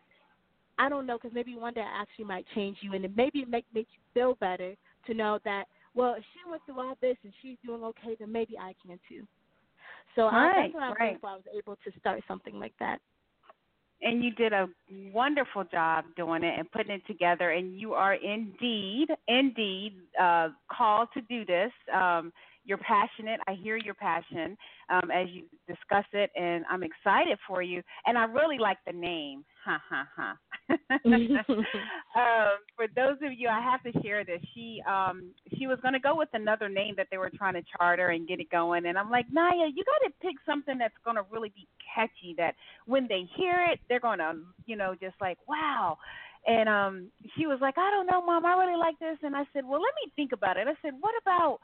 [0.77, 3.39] I don't know, because maybe one day I actually might change you, and it maybe
[3.39, 6.95] it make make you feel better to know that well, if she went through all
[6.99, 9.25] this and she's doing okay, then maybe I can too.
[10.15, 11.19] So I, that's why I'm right.
[11.23, 12.99] I was able to start something like that.
[14.01, 14.67] and you did a
[15.13, 21.07] wonderful job doing it and putting it together and you are indeed indeed uh called
[21.13, 22.31] to do this um
[22.65, 23.39] you're passionate.
[23.47, 24.57] I hear your passion
[24.89, 28.93] um as you discuss it and i'm excited for you and i really like the
[28.93, 29.43] name.
[29.65, 30.37] Ha ha ha.
[32.15, 34.41] Um for those of you i have to share this.
[34.53, 37.63] She um she was going to go with another name that they were trying to
[37.77, 40.93] charter and get it going and i'm like niya you got to pick something that's
[41.03, 42.55] going to really be catchy that
[42.85, 44.33] when they hear it, they're gonna,
[44.65, 45.97] you know, just like, wow.
[46.47, 49.17] And um she was like, I don't know, mom, I really like this.
[49.23, 50.67] And I said, Well let me think about it.
[50.67, 51.59] I said, What about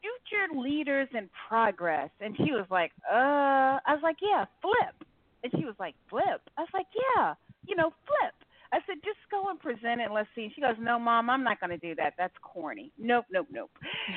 [0.00, 2.10] future leaders in progress?
[2.20, 5.08] And she was like, Uh I was like, Yeah, flip.
[5.44, 6.40] And she was like, Flip?
[6.56, 7.34] I was like, Yeah,
[7.66, 8.34] you know, flip.
[8.72, 10.44] I said, just go and present it and let's see.
[10.44, 12.14] And She goes, no, mom, I'm not going to do that.
[12.18, 12.92] That's corny.
[12.98, 13.70] Nope, nope, nope.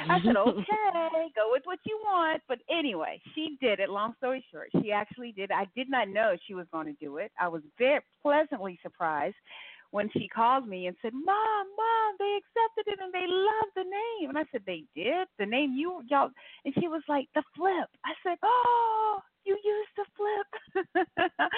[0.10, 2.42] I said, okay, go with what you want.
[2.48, 3.90] But anyway, she did it.
[3.90, 5.52] Long story short, she actually did.
[5.52, 7.32] I did not know she was going to do it.
[7.40, 9.36] I was very pleasantly surprised
[9.92, 13.84] when she called me and said, Mom, Mom, they accepted it and they love the
[13.84, 14.30] name.
[14.30, 15.28] And I said, They did?
[15.38, 16.30] The name you, y'all.
[16.66, 17.90] And she was like, The flip.
[18.06, 21.26] I said, Oh, you used the flip.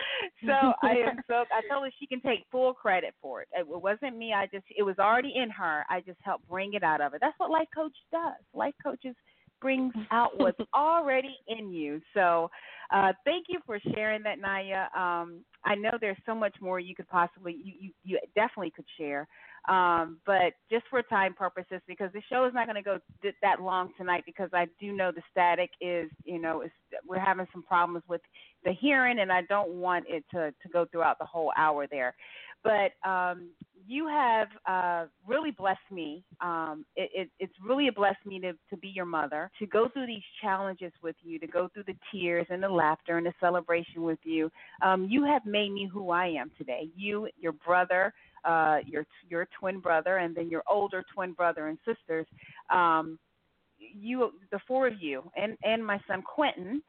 [0.46, 3.50] so I am so I told her she can take full credit for it.
[3.54, 4.34] It wasn't me.
[4.34, 5.84] I just it was already in her.
[5.90, 7.18] I just helped bring it out of her.
[7.20, 8.34] That's what life coach does.
[8.54, 9.16] Life coaches
[9.62, 12.02] brings out what's already in you.
[12.14, 12.50] So,
[12.92, 14.96] uh, thank you for sharing that, Niya.
[14.96, 18.86] Um, I know there's so much more you could possibly you you, you definitely could
[18.98, 19.28] share.
[19.70, 23.36] Um, but just for time purposes, because the show is not going to go th-
[23.44, 26.72] that long tonight, because I do know the static is, you know, is,
[27.08, 28.22] we're having some problems with
[28.64, 32.16] the hearing, and I don't want it to to go throughout the whole hour there.
[32.64, 33.50] But um,
[33.88, 36.24] you have uh, really blessed me.
[36.40, 40.08] Um, it, it, it's really blessed me to, to be your mother, to go through
[40.08, 44.04] these challenges with you, to go through the tears and the laughter and the celebration
[44.04, 44.50] with you.
[44.82, 46.90] Um, you have made me who I am today.
[46.96, 48.14] You, your brother,
[48.46, 52.26] uh, your your twin brother, and then your older twin brother and sisters.
[52.74, 53.20] Um,
[53.78, 56.82] you, the four of you, and and my son Quentin,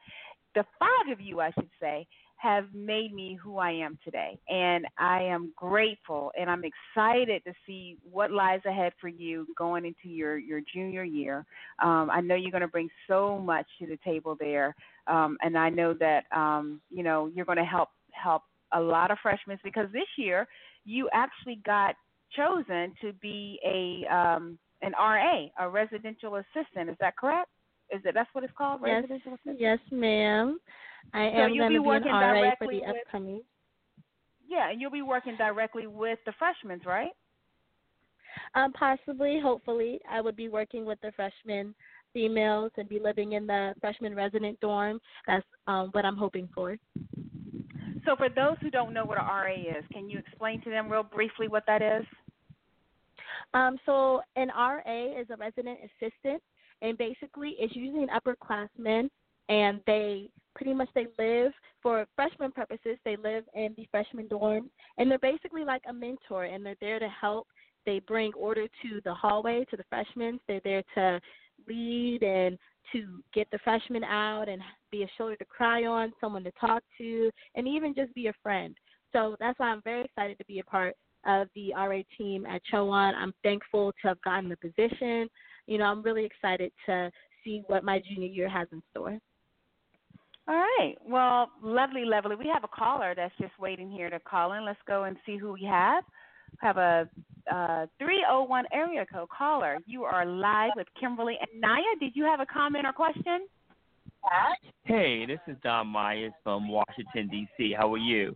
[0.55, 2.07] the five of you, I should say,
[2.43, 4.37] have made me who I am today.
[4.49, 9.85] And I am grateful and I'm excited to see what lies ahead for you going
[9.85, 11.45] into your, your junior year.
[11.81, 14.75] Um, I know you're going to bring so much to the table there.
[15.07, 18.41] Um, and I know that, um, you know, you're going to help, help
[18.73, 20.45] a lot of freshmen because this year
[20.83, 21.95] you actually got
[22.35, 26.89] chosen to be a, um, an RA, a residential assistant.
[26.89, 27.47] Is that correct?
[27.89, 28.81] Is it that's what it's called?
[28.85, 29.05] Yes,
[29.57, 30.59] yes, ma'am.
[31.13, 33.41] I so am going to be, be an RA for the with, upcoming.
[34.47, 37.11] Yeah, and you'll be working directly with the freshmen, right?
[38.55, 41.73] Um, possibly, hopefully, I would be working with the freshmen
[42.13, 44.99] females and be living in the freshman resident dorm.
[45.27, 46.77] That's um, what I'm hoping for.
[48.05, 50.89] So, for those who don't know what an RA is, can you explain to them
[50.91, 52.05] real briefly what that is?
[53.53, 56.41] Um, so, an RA is a resident assistant,
[56.81, 59.09] and basically, it's usually an upperclassman,
[59.49, 62.97] and they pretty much they live for freshman purposes.
[63.03, 66.99] They live in the freshman dorm, and they're basically like a mentor, and they're there
[66.99, 67.47] to help.
[67.85, 70.39] They bring order to the hallway to the freshmen.
[70.47, 71.19] They're there to
[71.67, 72.57] lead and
[72.91, 76.83] to get the freshmen out and be a shoulder to cry on, someone to talk
[76.97, 78.75] to, and even just be a friend.
[79.11, 82.61] So that's why I'm very excited to be a part of the RA team at
[82.71, 83.13] Chowan.
[83.15, 85.29] I'm thankful to have gotten the position.
[85.67, 87.09] You know, I'm really excited to
[87.43, 89.17] see what my junior year has in store.
[90.47, 90.95] All right.
[91.05, 92.35] Well, lovely, lovely.
[92.35, 94.65] We have a caller that's just waiting here to call in.
[94.65, 96.03] Let's go and see who we have.
[96.51, 97.09] We have a
[97.51, 99.77] uh, 301 area code caller.
[99.85, 101.99] You are live with Kimberly and Niya.
[101.99, 103.47] Did you have a comment or question?
[104.83, 107.73] Hey, this is Don Myers from Washington, D.C.
[107.77, 108.35] How are you?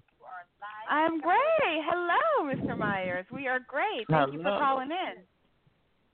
[0.89, 1.37] I'm great.
[1.61, 2.77] Hello, Mr.
[2.77, 3.25] Myers.
[3.31, 4.07] We are great.
[4.09, 4.33] Thank Hello.
[4.33, 5.23] you for calling in.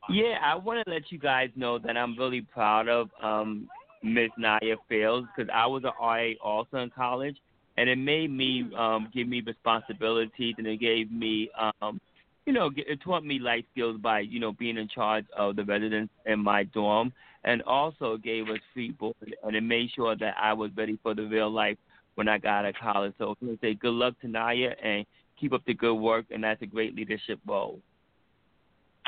[0.09, 3.67] Yeah, I want to let you guys know that I'm really proud of um,
[4.03, 7.37] Miss Niya Fields because I was an RA also in college,
[7.77, 11.49] and it made me um, give me responsibilities, and it gave me,
[11.81, 11.99] um,
[12.45, 15.63] you know, it taught me life skills by you know being in charge of the
[15.63, 17.13] residents in my dorm,
[17.45, 21.15] and also gave us free board, and it made sure that I was ready for
[21.15, 21.77] the real life
[22.15, 23.13] when I got out of college.
[23.17, 25.05] So I'm gonna say good luck to Niya and
[25.39, 27.79] keep up the good work, and that's a great leadership role.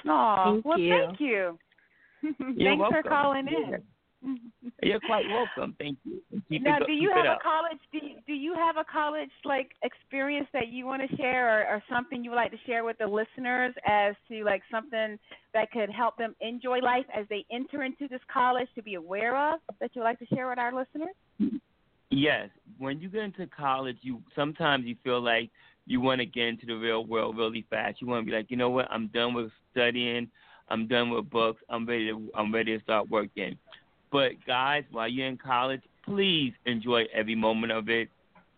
[0.07, 0.89] Oh, well, you.
[0.89, 1.59] thank you.
[2.55, 3.83] You're Thanks for calling in.
[4.83, 5.75] You're quite welcome.
[5.79, 6.21] Thank you.
[6.49, 7.79] Keep now, it, do you have a college?
[7.91, 11.75] Do you, do you have a college like experience that you want to share, or,
[11.75, 15.17] or something you would like to share with the listeners as to like something
[15.53, 19.53] that could help them enjoy life as they enter into this college to be aware
[19.53, 21.59] of that you'd like to share with our listeners?
[22.09, 25.49] Yes, when you get into college, you sometimes you feel like
[25.85, 28.01] you want to get into the real world really fast.
[28.01, 28.89] You want to be like, you know what?
[28.91, 30.29] I'm done with studying.
[30.69, 31.61] I'm done with books.
[31.69, 33.57] I'm ready to I'm ready to start working.
[34.15, 38.07] But guys, while you're in college, please enjoy every moment of it.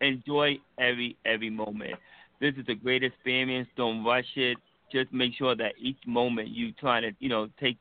[0.02, 1.96] Enjoy every every moment.
[2.40, 3.68] This is a great experience.
[3.76, 4.60] Don't rush it.
[4.92, 7.80] Just make sure that each moment you try to, you know, take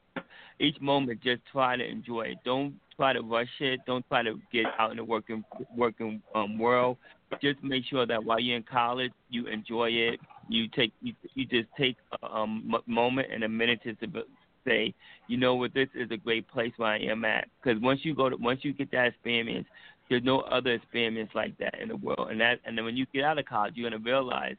[0.59, 1.23] each moment.
[1.23, 2.39] Just try to enjoy it.
[2.47, 3.81] Don't try to rush it.
[3.87, 5.45] Don't try to get out in the working
[5.77, 6.97] working um, world.
[7.43, 10.19] Just make sure that while you're in college, you enjoy it.
[10.49, 14.23] You take you, you just take a um, moment and a minute to to
[14.67, 14.95] say,
[15.29, 17.49] you know what, this is a great place where I am at.
[17.63, 19.67] Because once you go to once you get that experience,
[20.09, 22.29] there's no other experience like that in the world.
[22.31, 24.57] And that and then when you get out of college, you're gonna realize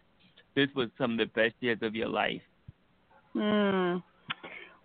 [0.55, 2.41] this was some of the best years of your life.
[3.33, 3.97] Hmm.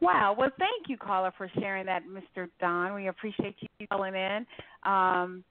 [0.01, 0.35] Wow.
[0.37, 2.49] Well, thank you, caller, for sharing that, Mr.
[2.61, 2.93] Don.
[2.95, 4.45] We appreciate you calling in.
[4.83, 5.45] Um,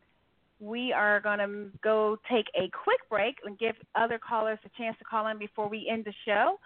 [0.59, 4.97] we are going to go take a quick break and give other callers a chance
[4.99, 6.59] to call in before we end the show.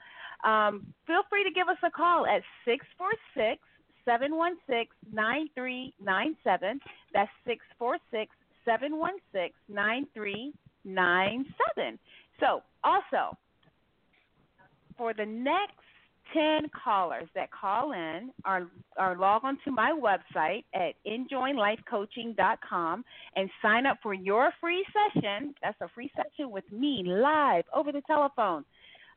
[0.45, 3.59] Um, feel free to give us a call at 646
[4.05, 6.79] 716 9397.
[7.13, 8.31] That's 646
[8.63, 11.99] 716 9397.
[12.39, 13.35] So, also,
[14.97, 15.79] for the next
[16.33, 18.67] 10 callers that call in or,
[18.97, 25.53] or log on to my website at enjoylifecoaching.com and sign up for your free session.
[25.61, 28.65] That's a free session with me live over the telephone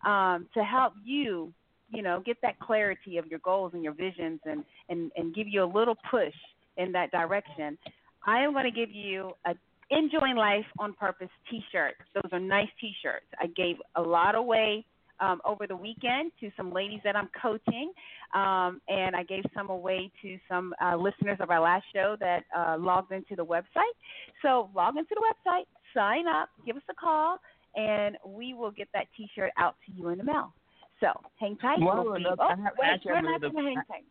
[0.05, 1.53] um, to help you,
[1.91, 5.49] you know, get that clarity of your goals and your visions and, and, and give
[5.49, 6.35] you a little push
[6.77, 7.79] in that direction.
[8.27, 9.55] I am going to give you a
[9.91, 11.95] Enjoying Life on Purpose t-shirt.
[12.15, 13.25] Those are nice t-shirts.
[13.41, 14.85] I gave a lot away
[15.21, 17.93] um, over the weekend to some ladies that I'm coaching,
[18.35, 22.45] um, and I gave some away to some uh, listeners of our last show that
[22.57, 23.95] uh, logged into the website.
[24.43, 27.39] So log into the website, sign up, give us a call,
[27.77, 30.53] and we will get that T-shirt out to you in the mail.
[31.01, 31.09] So
[31.39, 31.79] hang tight.
[31.81, 34.05] Well, we'll look, oh, I have, wait, we're not going to hang another, tight.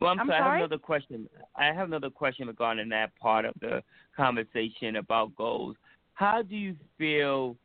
[0.00, 1.28] well, I'm, I'm sorry, I have another question.
[1.56, 3.82] I have another question regarding that part of the
[4.16, 5.76] conversation about goals.
[6.14, 7.56] How do you feel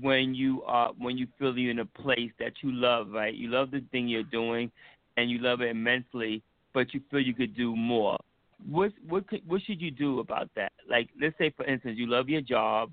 [0.00, 3.34] when you are when you feel you're in a place that you love, right?
[3.34, 4.70] You love the thing you're doing,
[5.16, 8.16] and you love it immensely, but you feel you could do more.
[8.68, 10.72] What what could, what should you do about that?
[10.88, 12.90] Like, let's say for instance, you love your job,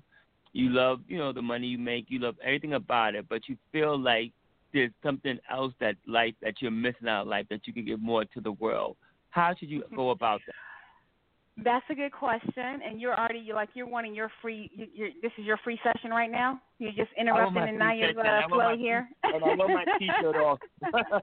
[0.58, 3.56] you love you know the money you make, you love everything about it, but you
[3.72, 4.32] feel like
[4.72, 8.24] there's something else that life that you're missing out life that you can give more
[8.24, 8.96] to the world.
[9.30, 9.96] How should you mm-hmm.
[9.96, 10.54] go about that?
[11.64, 14.70] That's a good question, and you're already you're like you're wanting your free.
[14.74, 16.60] You, you're, this is your free session right now.
[16.78, 18.20] You're just interrupting and now you're session.
[18.20, 19.08] uh, I want flow my- here.
[19.24, 20.58] and I want my t-shirt off.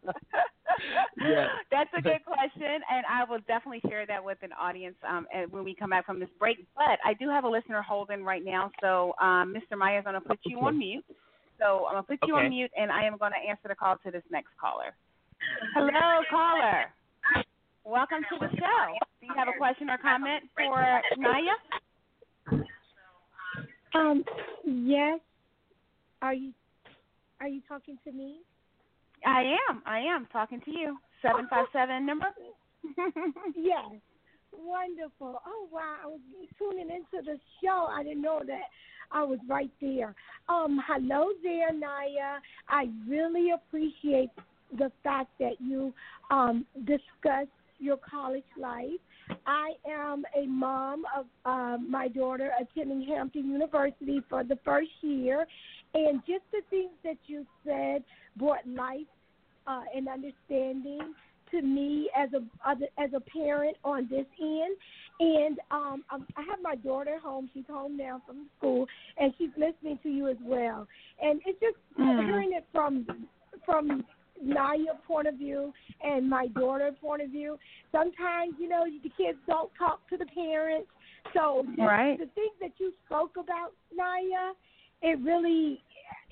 [1.26, 1.48] Yeah.
[1.72, 5.64] That's a good question, and I will definitely share that with an audience um, when
[5.64, 6.66] we come back from this break.
[6.76, 9.78] But I do have a listener holding right now, so um, Mr.
[9.78, 11.06] Maya is going to put you on mute.
[11.60, 12.44] So I'm going to put you Okay.
[12.44, 14.94] on mute, and I am going to answer the call to this next caller.
[15.76, 16.92] Hello, caller.
[17.86, 18.98] Welcome to the show.
[19.22, 21.54] Do you have a question or comment for Niya?
[23.94, 24.24] Um,
[24.66, 25.20] yes.
[26.24, 26.52] Are you
[27.40, 28.38] are you talking to me?
[29.24, 29.84] I am.
[29.86, 30.98] I am talking to you.
[31.22, 32.26] Seven five seven number.
[33.56, 33.86] yes.
[34.52, 35.40] Wonderful.
[35.46, 36.20] Oh wow, I was
[36.58, 37.88] tuning into the show.
[37.88, 38.64] I didn't know that
[39.12, 40.16] I was right there.
[40.50, 42.40] Um, hello there, Niya.
[42.68, 44.32] I really appreciate
[44.76, 45.94] the fact that you
[46.32, 49.02] um discussed your college life.
[49.46, 55.48] I am a mom of uh, my daughter attending Hampton University for the first year,
[55.94, 58.04] and just the things that you said
[58.38, 59.08] brought life
[59.68, 61.14] uh, and understanding
[61.52, 62.42] to me as a
[63.02, 64.78] as a parent on this end.
[65.20, 67.50] And um, um, I have my daughter home.
[67.54, 68.86] She's home now from school,
[69.18, 70.88] and she's listening to you as well.
[71.22, 72.26] And it's just Mm.
[72.26, 73.06] hearing it from
[73.66, 74.04] from
[74.44, 75.74] Niya point of view
[76.04, 77.58] and my daughter point of view.
[77.92, 80.90] Sometimes you know the kids don't talk to the parents,
[81.34, 82.18] so Right.
[82.18, 84.54] the things that you spoke about, Niya,
[85.02, 85.82] it really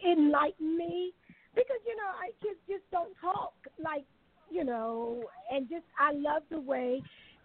[0.06, 1.14] enlightened me
[1.56, 4.06] because you know I kids just don't talk like
[4.52, 7.02] you know, and just I love the way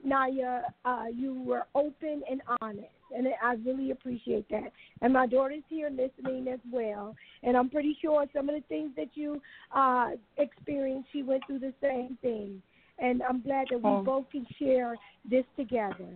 [0.06, 4.72] Niya, uh, you were open and honest, and I really appreciate that.
[5.02, 8.90] And my daughter's here listening as well, and I'm pretty sure some of the things
[8.96, 9.40] that you
[9.74, 12.62] uh, experienced, she went through the same thing.
[13.00, 14.02] And I'm glad that we Oh.
[14.02, 14.96] both can share
[15.28, 16.08] this together.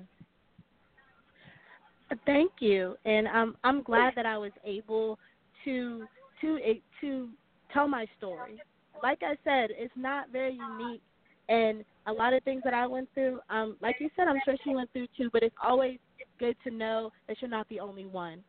[2.26, 5.18] Thank you, and um, I'm glad that I was able
[5.64, 6.06] to
[6.40, 6.58] to
[7.00, 7.28] to
[7.72, 8.60] tell my story.
[9.02, 11.02] Like I said, it's not very unique,
[11.48, 13.40] and a lot of things that I went through.
[13.50, 15.30] Um, like you said, I'm sure she went through too.
[15.32, 15.98] But it's always
[16.38, 18.42] good to know that you're not the only one.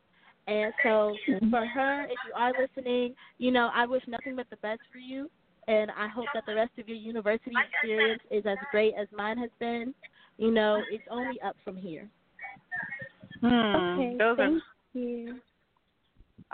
[0.46, 1.16] And so,
[1.50, 4.98] for her, if you are listening, you know I wish nothing but the best for
[4.98, 5.30] you,
[5.68, 9.38] and I hope that the rest of your university experience is as great as mine
[9.38, 9.94] has been.
[10.36, 12.10] You know, it's only up from here.
[13.40, 13.76] Hmm.
[13.76, 15.36] okay, Those are thank you.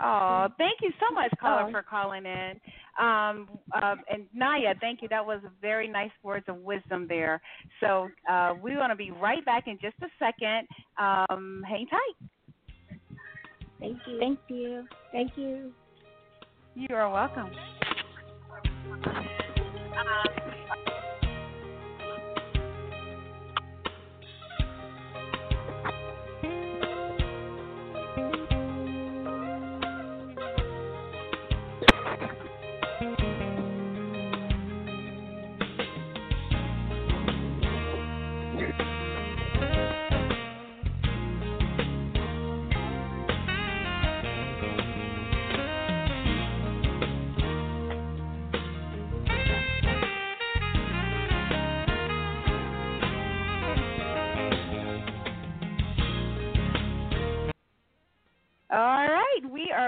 [0.03, 1.71] Oh, thank you so much, caller, Oh.
[1.71, 2.59] for calling in.
[2.99, 3.49] Um,
[3.81, 5.07] um, and Niya, thank you.
[5.09, 7.41] That was very nice words of wisdom there.
[7.79, 10.67] So uh, we're going to be right back in just a second.
[10.97, 12.29] Um, hang tight.
[13.79, 14.19] Thank you.
[14.19, 14.87] Thank you.
[15.11, 15.73] Thank you.
[16.75, 17.51] You are welcome.
[19.03, 21.00] we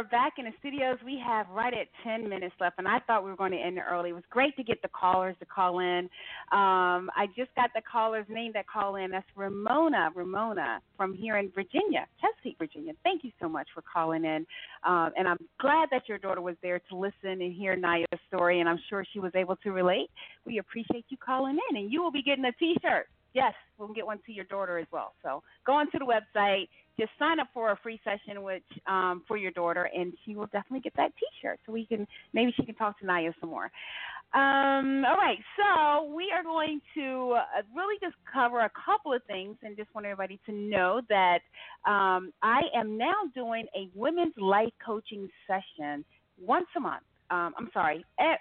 [0.03, 0.97] are back in the studios.
[1.05, 3.79] We have right at 10 minutes left, and I thought we were going to end
[3.79, 4.09] early.
[4.09, 6.09] It was great to get the callers to call in.
[6.51, 9.11] Um, I just got the caller's name that call in.
[9.11, 12.93] That's Ramona, Ramona from here in Virginia, Chesapeake, Virginia.
[13.03, 14.45] Thank you so much for calling in.
[14.83, 18.59] Um, and I'm glad that your daughter was there to listen and hear Niya's story,
[18.59, 20.09] and I'm sure she was able to relate.
[20.45, 23.07] We appreciate you calling in, and you will be getting a T-shirt.
[23.33, 25.13] Yes, we'll get one to your daughter as well.
[25.23, 26.67] So go onto the website
[26.99, 30.45] just sign up for a free session which um, for your daughter and she will
[30.47, 31.59] definitely get that t-shirt.
[31.65, 33.71] So we can maybe she can talk to niya some more.
[34.33, 35.37] Um, all right.
[35.57, 39.93] So we are going to uh, really just cover a couple of things and just
[39.93, 41.39] want everybody to know that
[41.85, 46.03] um, i am now doing a women's life coaching session
[46.41, 47.03] once a month.
[47.29, 48.39] Um, i'm sorry at,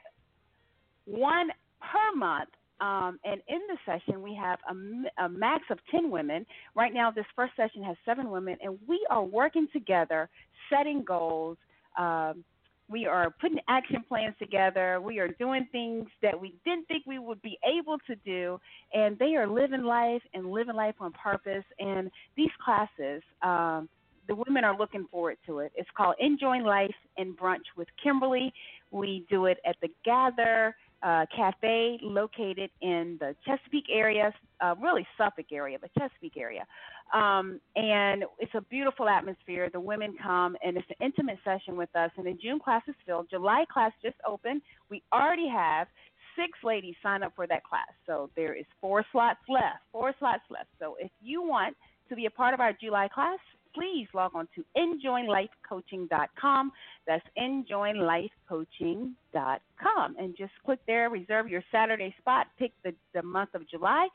[1.04, 1.48] one
[1.80, 2.48] per month
[2.82, 6.44] um, and in the session, we have a, a, max of 10 women.
[6.74, 10.28] Right now, this first session has seven women, and we are working together,
[10.68, 11.58] setting goals.
[11.96, 12.42] Um,
[12.88, 15.00] we are putting action plans together.
[15.00, 18.58] We are doing things that we didn't think we would be able to do,
[18.92, 21.64] and they are living life and living life on purpose.
[21.78, 23.88] And these classes, um,
[24.26, 25.70] the women are looking forward to it.
[25.76, 28.52] It's called Enjoying Life and Brunch with Kimberly.
[28.90, 35.06] We do it at the Gather uh, cafe located in the Chesapeake area, uh, really
[35.18, 36.64] Suffolk area, but Chesapeake area.
[37.12, 39.68] Um, and it's a beautiful atmosphere.
[39.72, 42.10] The women come, and it's an intimate session with us.
[42.16, 43.28] And the June class is filled.
[43.30, 44.62] July class just opened.
[44.90, 45.88] We already have
[46.36, 47.88] six ladies sign up for that class.
[48.06, 49.82] So there is four slots left.
[49.90, 50.68] Four slots left.
[50.78, 51.76] So if you want
[52.08, 53.38] to be a part of our July class,
[53.74, 56.72] please log on to enjoylifecoaching.com.
[57.06, 60.16] That's enjoylifecoaching.com.
[60.18, 64.08] And just click there, reserve your Saturday spot, pick the, the month of July.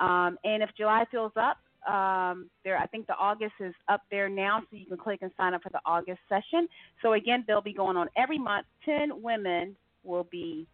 [0.00, 1.58] Um, and if July fills up,
[1.88, 5.30] um, there, I think the August is up there now, so you can click and
[5.36, 6.66] sign up for the August session.
[7.02, 8.66] So again, they'll be going on every month.
[8.84, 10.66] Ten women will be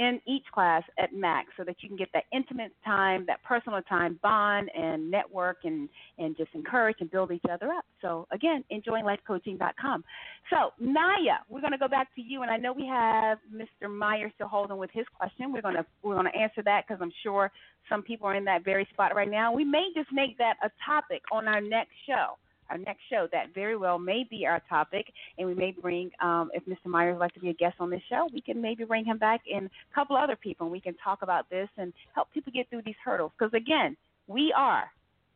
[0.00, 3.82] in each class at max so that you can get that intimate time, that personal
[3.82, 7.84] time bond and network and, and just encourage and build each other up.
[8.00, 10.04] So again, enjoyinglifecoaching.com.
[10.48, 13.94] So Niya, we're going to go back to you, and I know we have Mr.
[13.94, 15.52] Meyer still holding with his question.
[15.52, 17.52] We're going to we're going to answer that because I'm sure
[17.90, 19.52] some people are in that very spot right now.
[19.52, 22.38] We may just make that a topic on our next show
[22.70, 23.28] our next show.
[23.32, 25.06] That very well may be our topic,
[25.38, 26.86] and we may bring, um, if Mr.
[26.86, 29.18] Myers would like to be a guest on this show, we can maybe bring him
[29.18, 32.52] back and a couple other people, and we can talk about this and help people
[32.54, 33.32] get through these hurdles.
[33.38, 33.96] Because again,
[34.26, 34.84] we are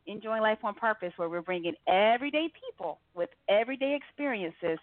[0.07, 4.79] enjoying life on purpose, where we're bringing everyday people with everyday experiences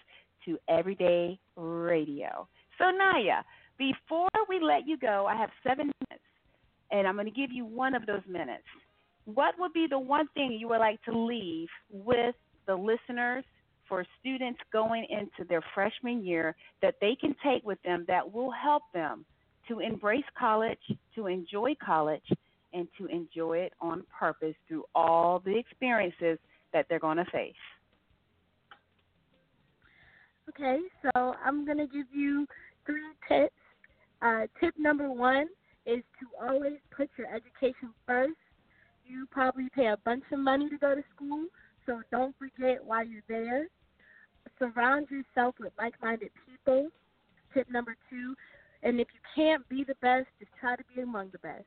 [0.45, 2.47] to everyday radio.
[2.77, 3.43] So Niya,
[3.77, 6.25] before we let you go, I have seven minutes,
[6.91, 8.63] and I'm going to give you one of those minutes
[9.25, 12.35] what would be the one thing you would like to leave with
[12.67, 13.43] the listeners
[13.87, 18.51] for students going into their freshman year that they can take with them that will
[18.51, 19.25] help them
[19.67, 20.79] to embrace college,
[21.15, 22.23] to enjoy college,
[22.73, 26.39] and to enjoy it on purpose through all the experiences
[26.73, 27.53] that they're going to face?
[30.49, 32.45] Okay, so I'm going to give you
[32.85, 33.53] three tips.
[34.21, 35.47] Uh, tip number one
[35.85, 38.33] is to always put your education first
[39.11, 41.45] you probably pay a bunch of money to go to school,
[41.85, 43.67] so don't forget why you're there.
[44.57, 46.87] Surround yourself with like minded people.
[47.53, 48.35] Tip number two.
[48.83, 51.65] And if you can't be the best, just try to be among the best.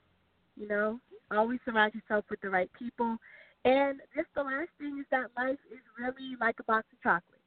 [0.57, 3.17] You know, always surround yourself with the right people.
[3.65, 7.41] And just the last thing is that life is really like a box of chocolate.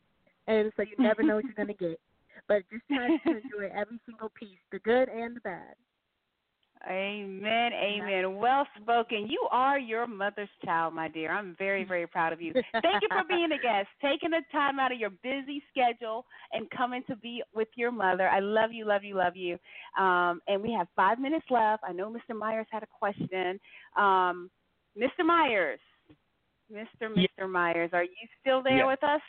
[0.47, 1.99] And so you never know what you're going to get.
[2.47, 5.75] But just try to enjoy every single piece, the good and the bad.
[6.89, 7.71] Amen.
[7.73, 8.36] Amen.
[8.36, 9.28] Well spoken.
[9.30, 11.32] You are your mother's child, my dear.
[11.32, 12.53] I'm very, very proud of you.
[12.53, 16.69] Thank you for being a guest, taking the time out of your busy schedule and
[16.69, 18.28] coming to be with your mother.
[18.30, 19.57] I love you, love you, love you.
[19.97, 21.84] Um, and we have five minutes left.
[21.88, 22.38] I know Mr.
[22.38, 23.59] Myers had a question.
[23.97, 24.49] Um,
[24.97, 25.25] Mr.
[25.25, 25.80] Myers,
[26.71, 27.09] Mr.
[27.15, 27.49] Mr.
[27.49, 28.88] Myers, are you still there yeah.
[28.88, 29.21] with us?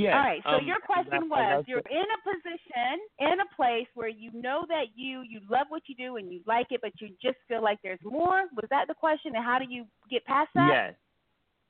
[0.00, 0.16] Yeah.
[0.16, 0.40] All right.
[0.44, 4.64] So um, your question was: You're in a position, in a place where you know
[4.68, 7.62] that you you love what you do and you like it, but you just feel
[7.62, 8.44] like there's more.
[8.56, 9.36] Was that the question?
[9.36, 10.68] And how do you get past that?
[10.72, 10.94] Yes.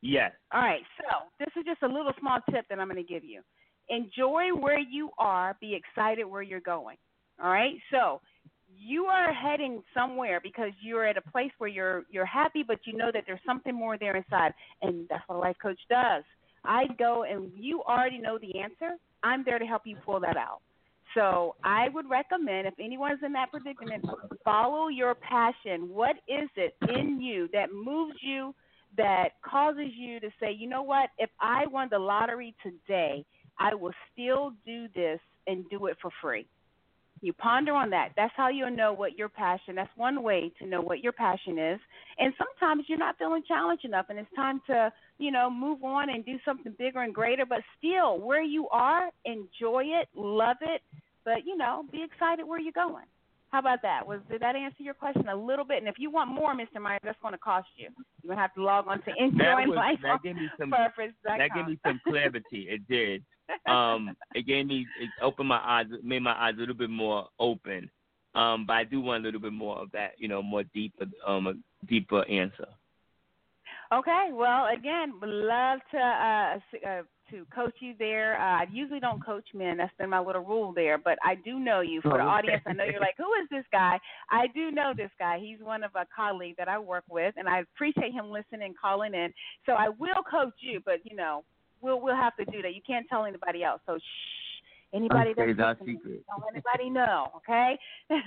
[0.02, 0.32] Yes.
[0.52, 0.82] All right.
[0.98, 3.42] So this is just a little small tip that I'm going to give you.
[3.88, 5.56] Enjoy where you are.
[5.60, 6.96] Be excited where you're going.
[7.42, 7.74] All right.
[7.90, 8.20] So
[8.78, 12.96] you are heading somewhere because you're at a place where you're you're happy, but you
[12.96, 16.22] know that there's something more there inside, and that's what a life coach does.
[16.64, 18.96] I go and you already know the answer.
[19.22, 20.60] I'm there to help you pull that out.
[21.14, 24.04] So I would recommend if anyone's in that predicament,
[24.44, 25.88] follow your passion.
[25.88, 28.54] What is it in you that moves you,
[28.96, 33.24] that causes you to say, you know what, if I won the lottery today,
[33.58, 36.46] I will still do this and do it for free.
[37.22, 38.10] You ponder on that.
[38.16, 39.74] That's how you'll know what your passion.
[39.74, 41.78] That's one way to know what your passion is.
[42.18, 46.08] And sometimes you're not feeling challenged enough, and it's time to, you know, move on
[46.08, 47.44] and do something bigger and greater.
[47.46, 50.82] But still, where you are, enjoy it, love it,
[51.24, 53.04] but you know, be excited where you're going.
[53.50, 54.06] How about that?
[54.06, 55.78] Was did that answer your question a little bit?
[55.78, 56.80] And if you want more, Mr.
[56.80, 57.88] Myers, that's going to cost you.
[58.22, 61.12] You're going to have to log on to Enjoying Life that gave me some, Purpose.
[61.24, 62.68] That gave me some clarity.
[62.68, 63.22] It did.
[63.66, 67.26] Um, it gave me it opened my eyes, made my eyes a little bit more
[67.40, 67.90] open.
[68.36, 71.06] Um, but I do want a little bit more of that, you know, more deeper,
[71.26, 72.68] um, deeper answer.
[73.92, 74.28] Okay.
[74.32, 78.40] Well, again, would love to uh, uh, to coach you there.
[78.40, 79.78] Uh, I usually don't coach men.
[79.78, 80.96] That's been my little rule there.
[80.96, 82.00] But I do know you.
[82.02, 83.98] For the audience, I know you're like, who is this guy?
[84.30, 85.38] I do know this guy.
[85.40, 89.14] He's one of a colleague that I work with, and I appreciate him listening, calling
[89.14, 89.32] in.
[89.66, 91.42] So I will coach you, but you know,
[91.80, 92.74] we'll we'll have to do that.
[92.74, 93.80] You can't tell anybody else.
[93.86, 94.39] So shh.
[94.92, 96.24] Anybody okay, that's secret.
[96.26, 97.78] don't let anybody know, okay?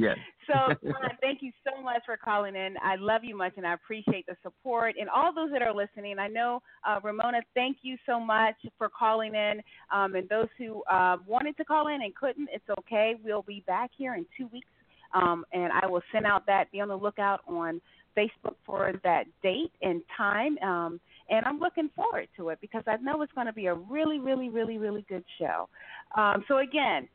[0.00, 0.16] Yes.
[0.46, 2.74] so, Ron, thank you so much for calling in.
[2.82, 4.96] I love you much, and I appreciate the support.
[4.98, 8.88] And all those that are listening, I know uh, Ramona, thank you so much for
[8.88, 9.62] calling in.
[9.92, 13.14] Um, and those who uh, wanted to call in and couldn't, it's okay.
[13.22, 14.66] We'll be back here in two weeks,
[15.14, 16.72] um, and I will send out that.
[16.72, 17.80] Be on the lookout on
[18.16, 20.58] Facebook for that date and time.
[20.58, 21.00] Um,
[21.32, 24.18] and I'm looking forward to it because I know it's going to be a really,
[24.18, 25.68] really, really, really good show.
[26.14, 27.08] Um, so again,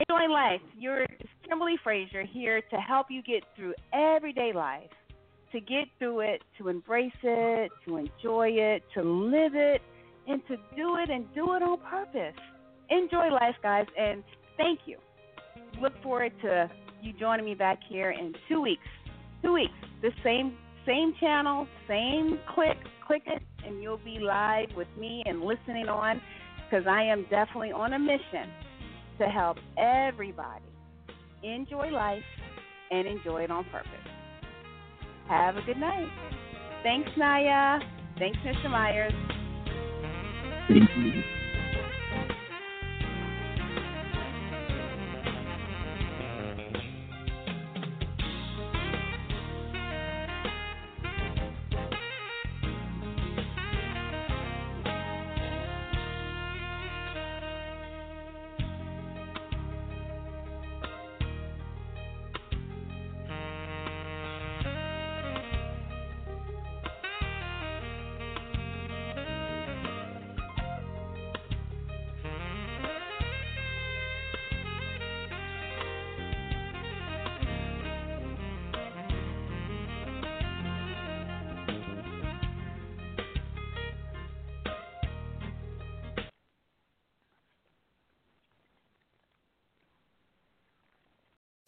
[0.00, 0.62] enjoy life.
[0.76, 1.06] You're
[1.46, 4.90] Kimberly Frazier here to help you get through everyday life,
[5.52, 9.82] to get through it, to embrace it, to enjoy it, to live it,
[10.26, 12.40] and to do it and do it on purpose.
[12.88, 14.24] Enjoy life, guys, and
[14.56, 14.96] thank you.
[15.80, 16.70] Look forward to
[17.02, 18.82] you joining me back here in two weeks.
[19.42, 20.56] Two weeks, the same
[20.86, 22.78] same channel, same click,
[23.08, 26.20] click it, and you'll be live with me and listening on
[26.64, 28.52] because I am definitely on a mission
[29.18, 30.64] to help everybody
[31.42, 32.22] enjoy life
[32.90, 33.88] and enjoy it on purpose.
[35.28, 36.08] Have a good night.
[36.82, 37.80] Thanks, Niya.
[38.18, 38.70] Thanks, Mr.
[38.70, 39.12] Myers.
[40.68, 41.22] Thank you.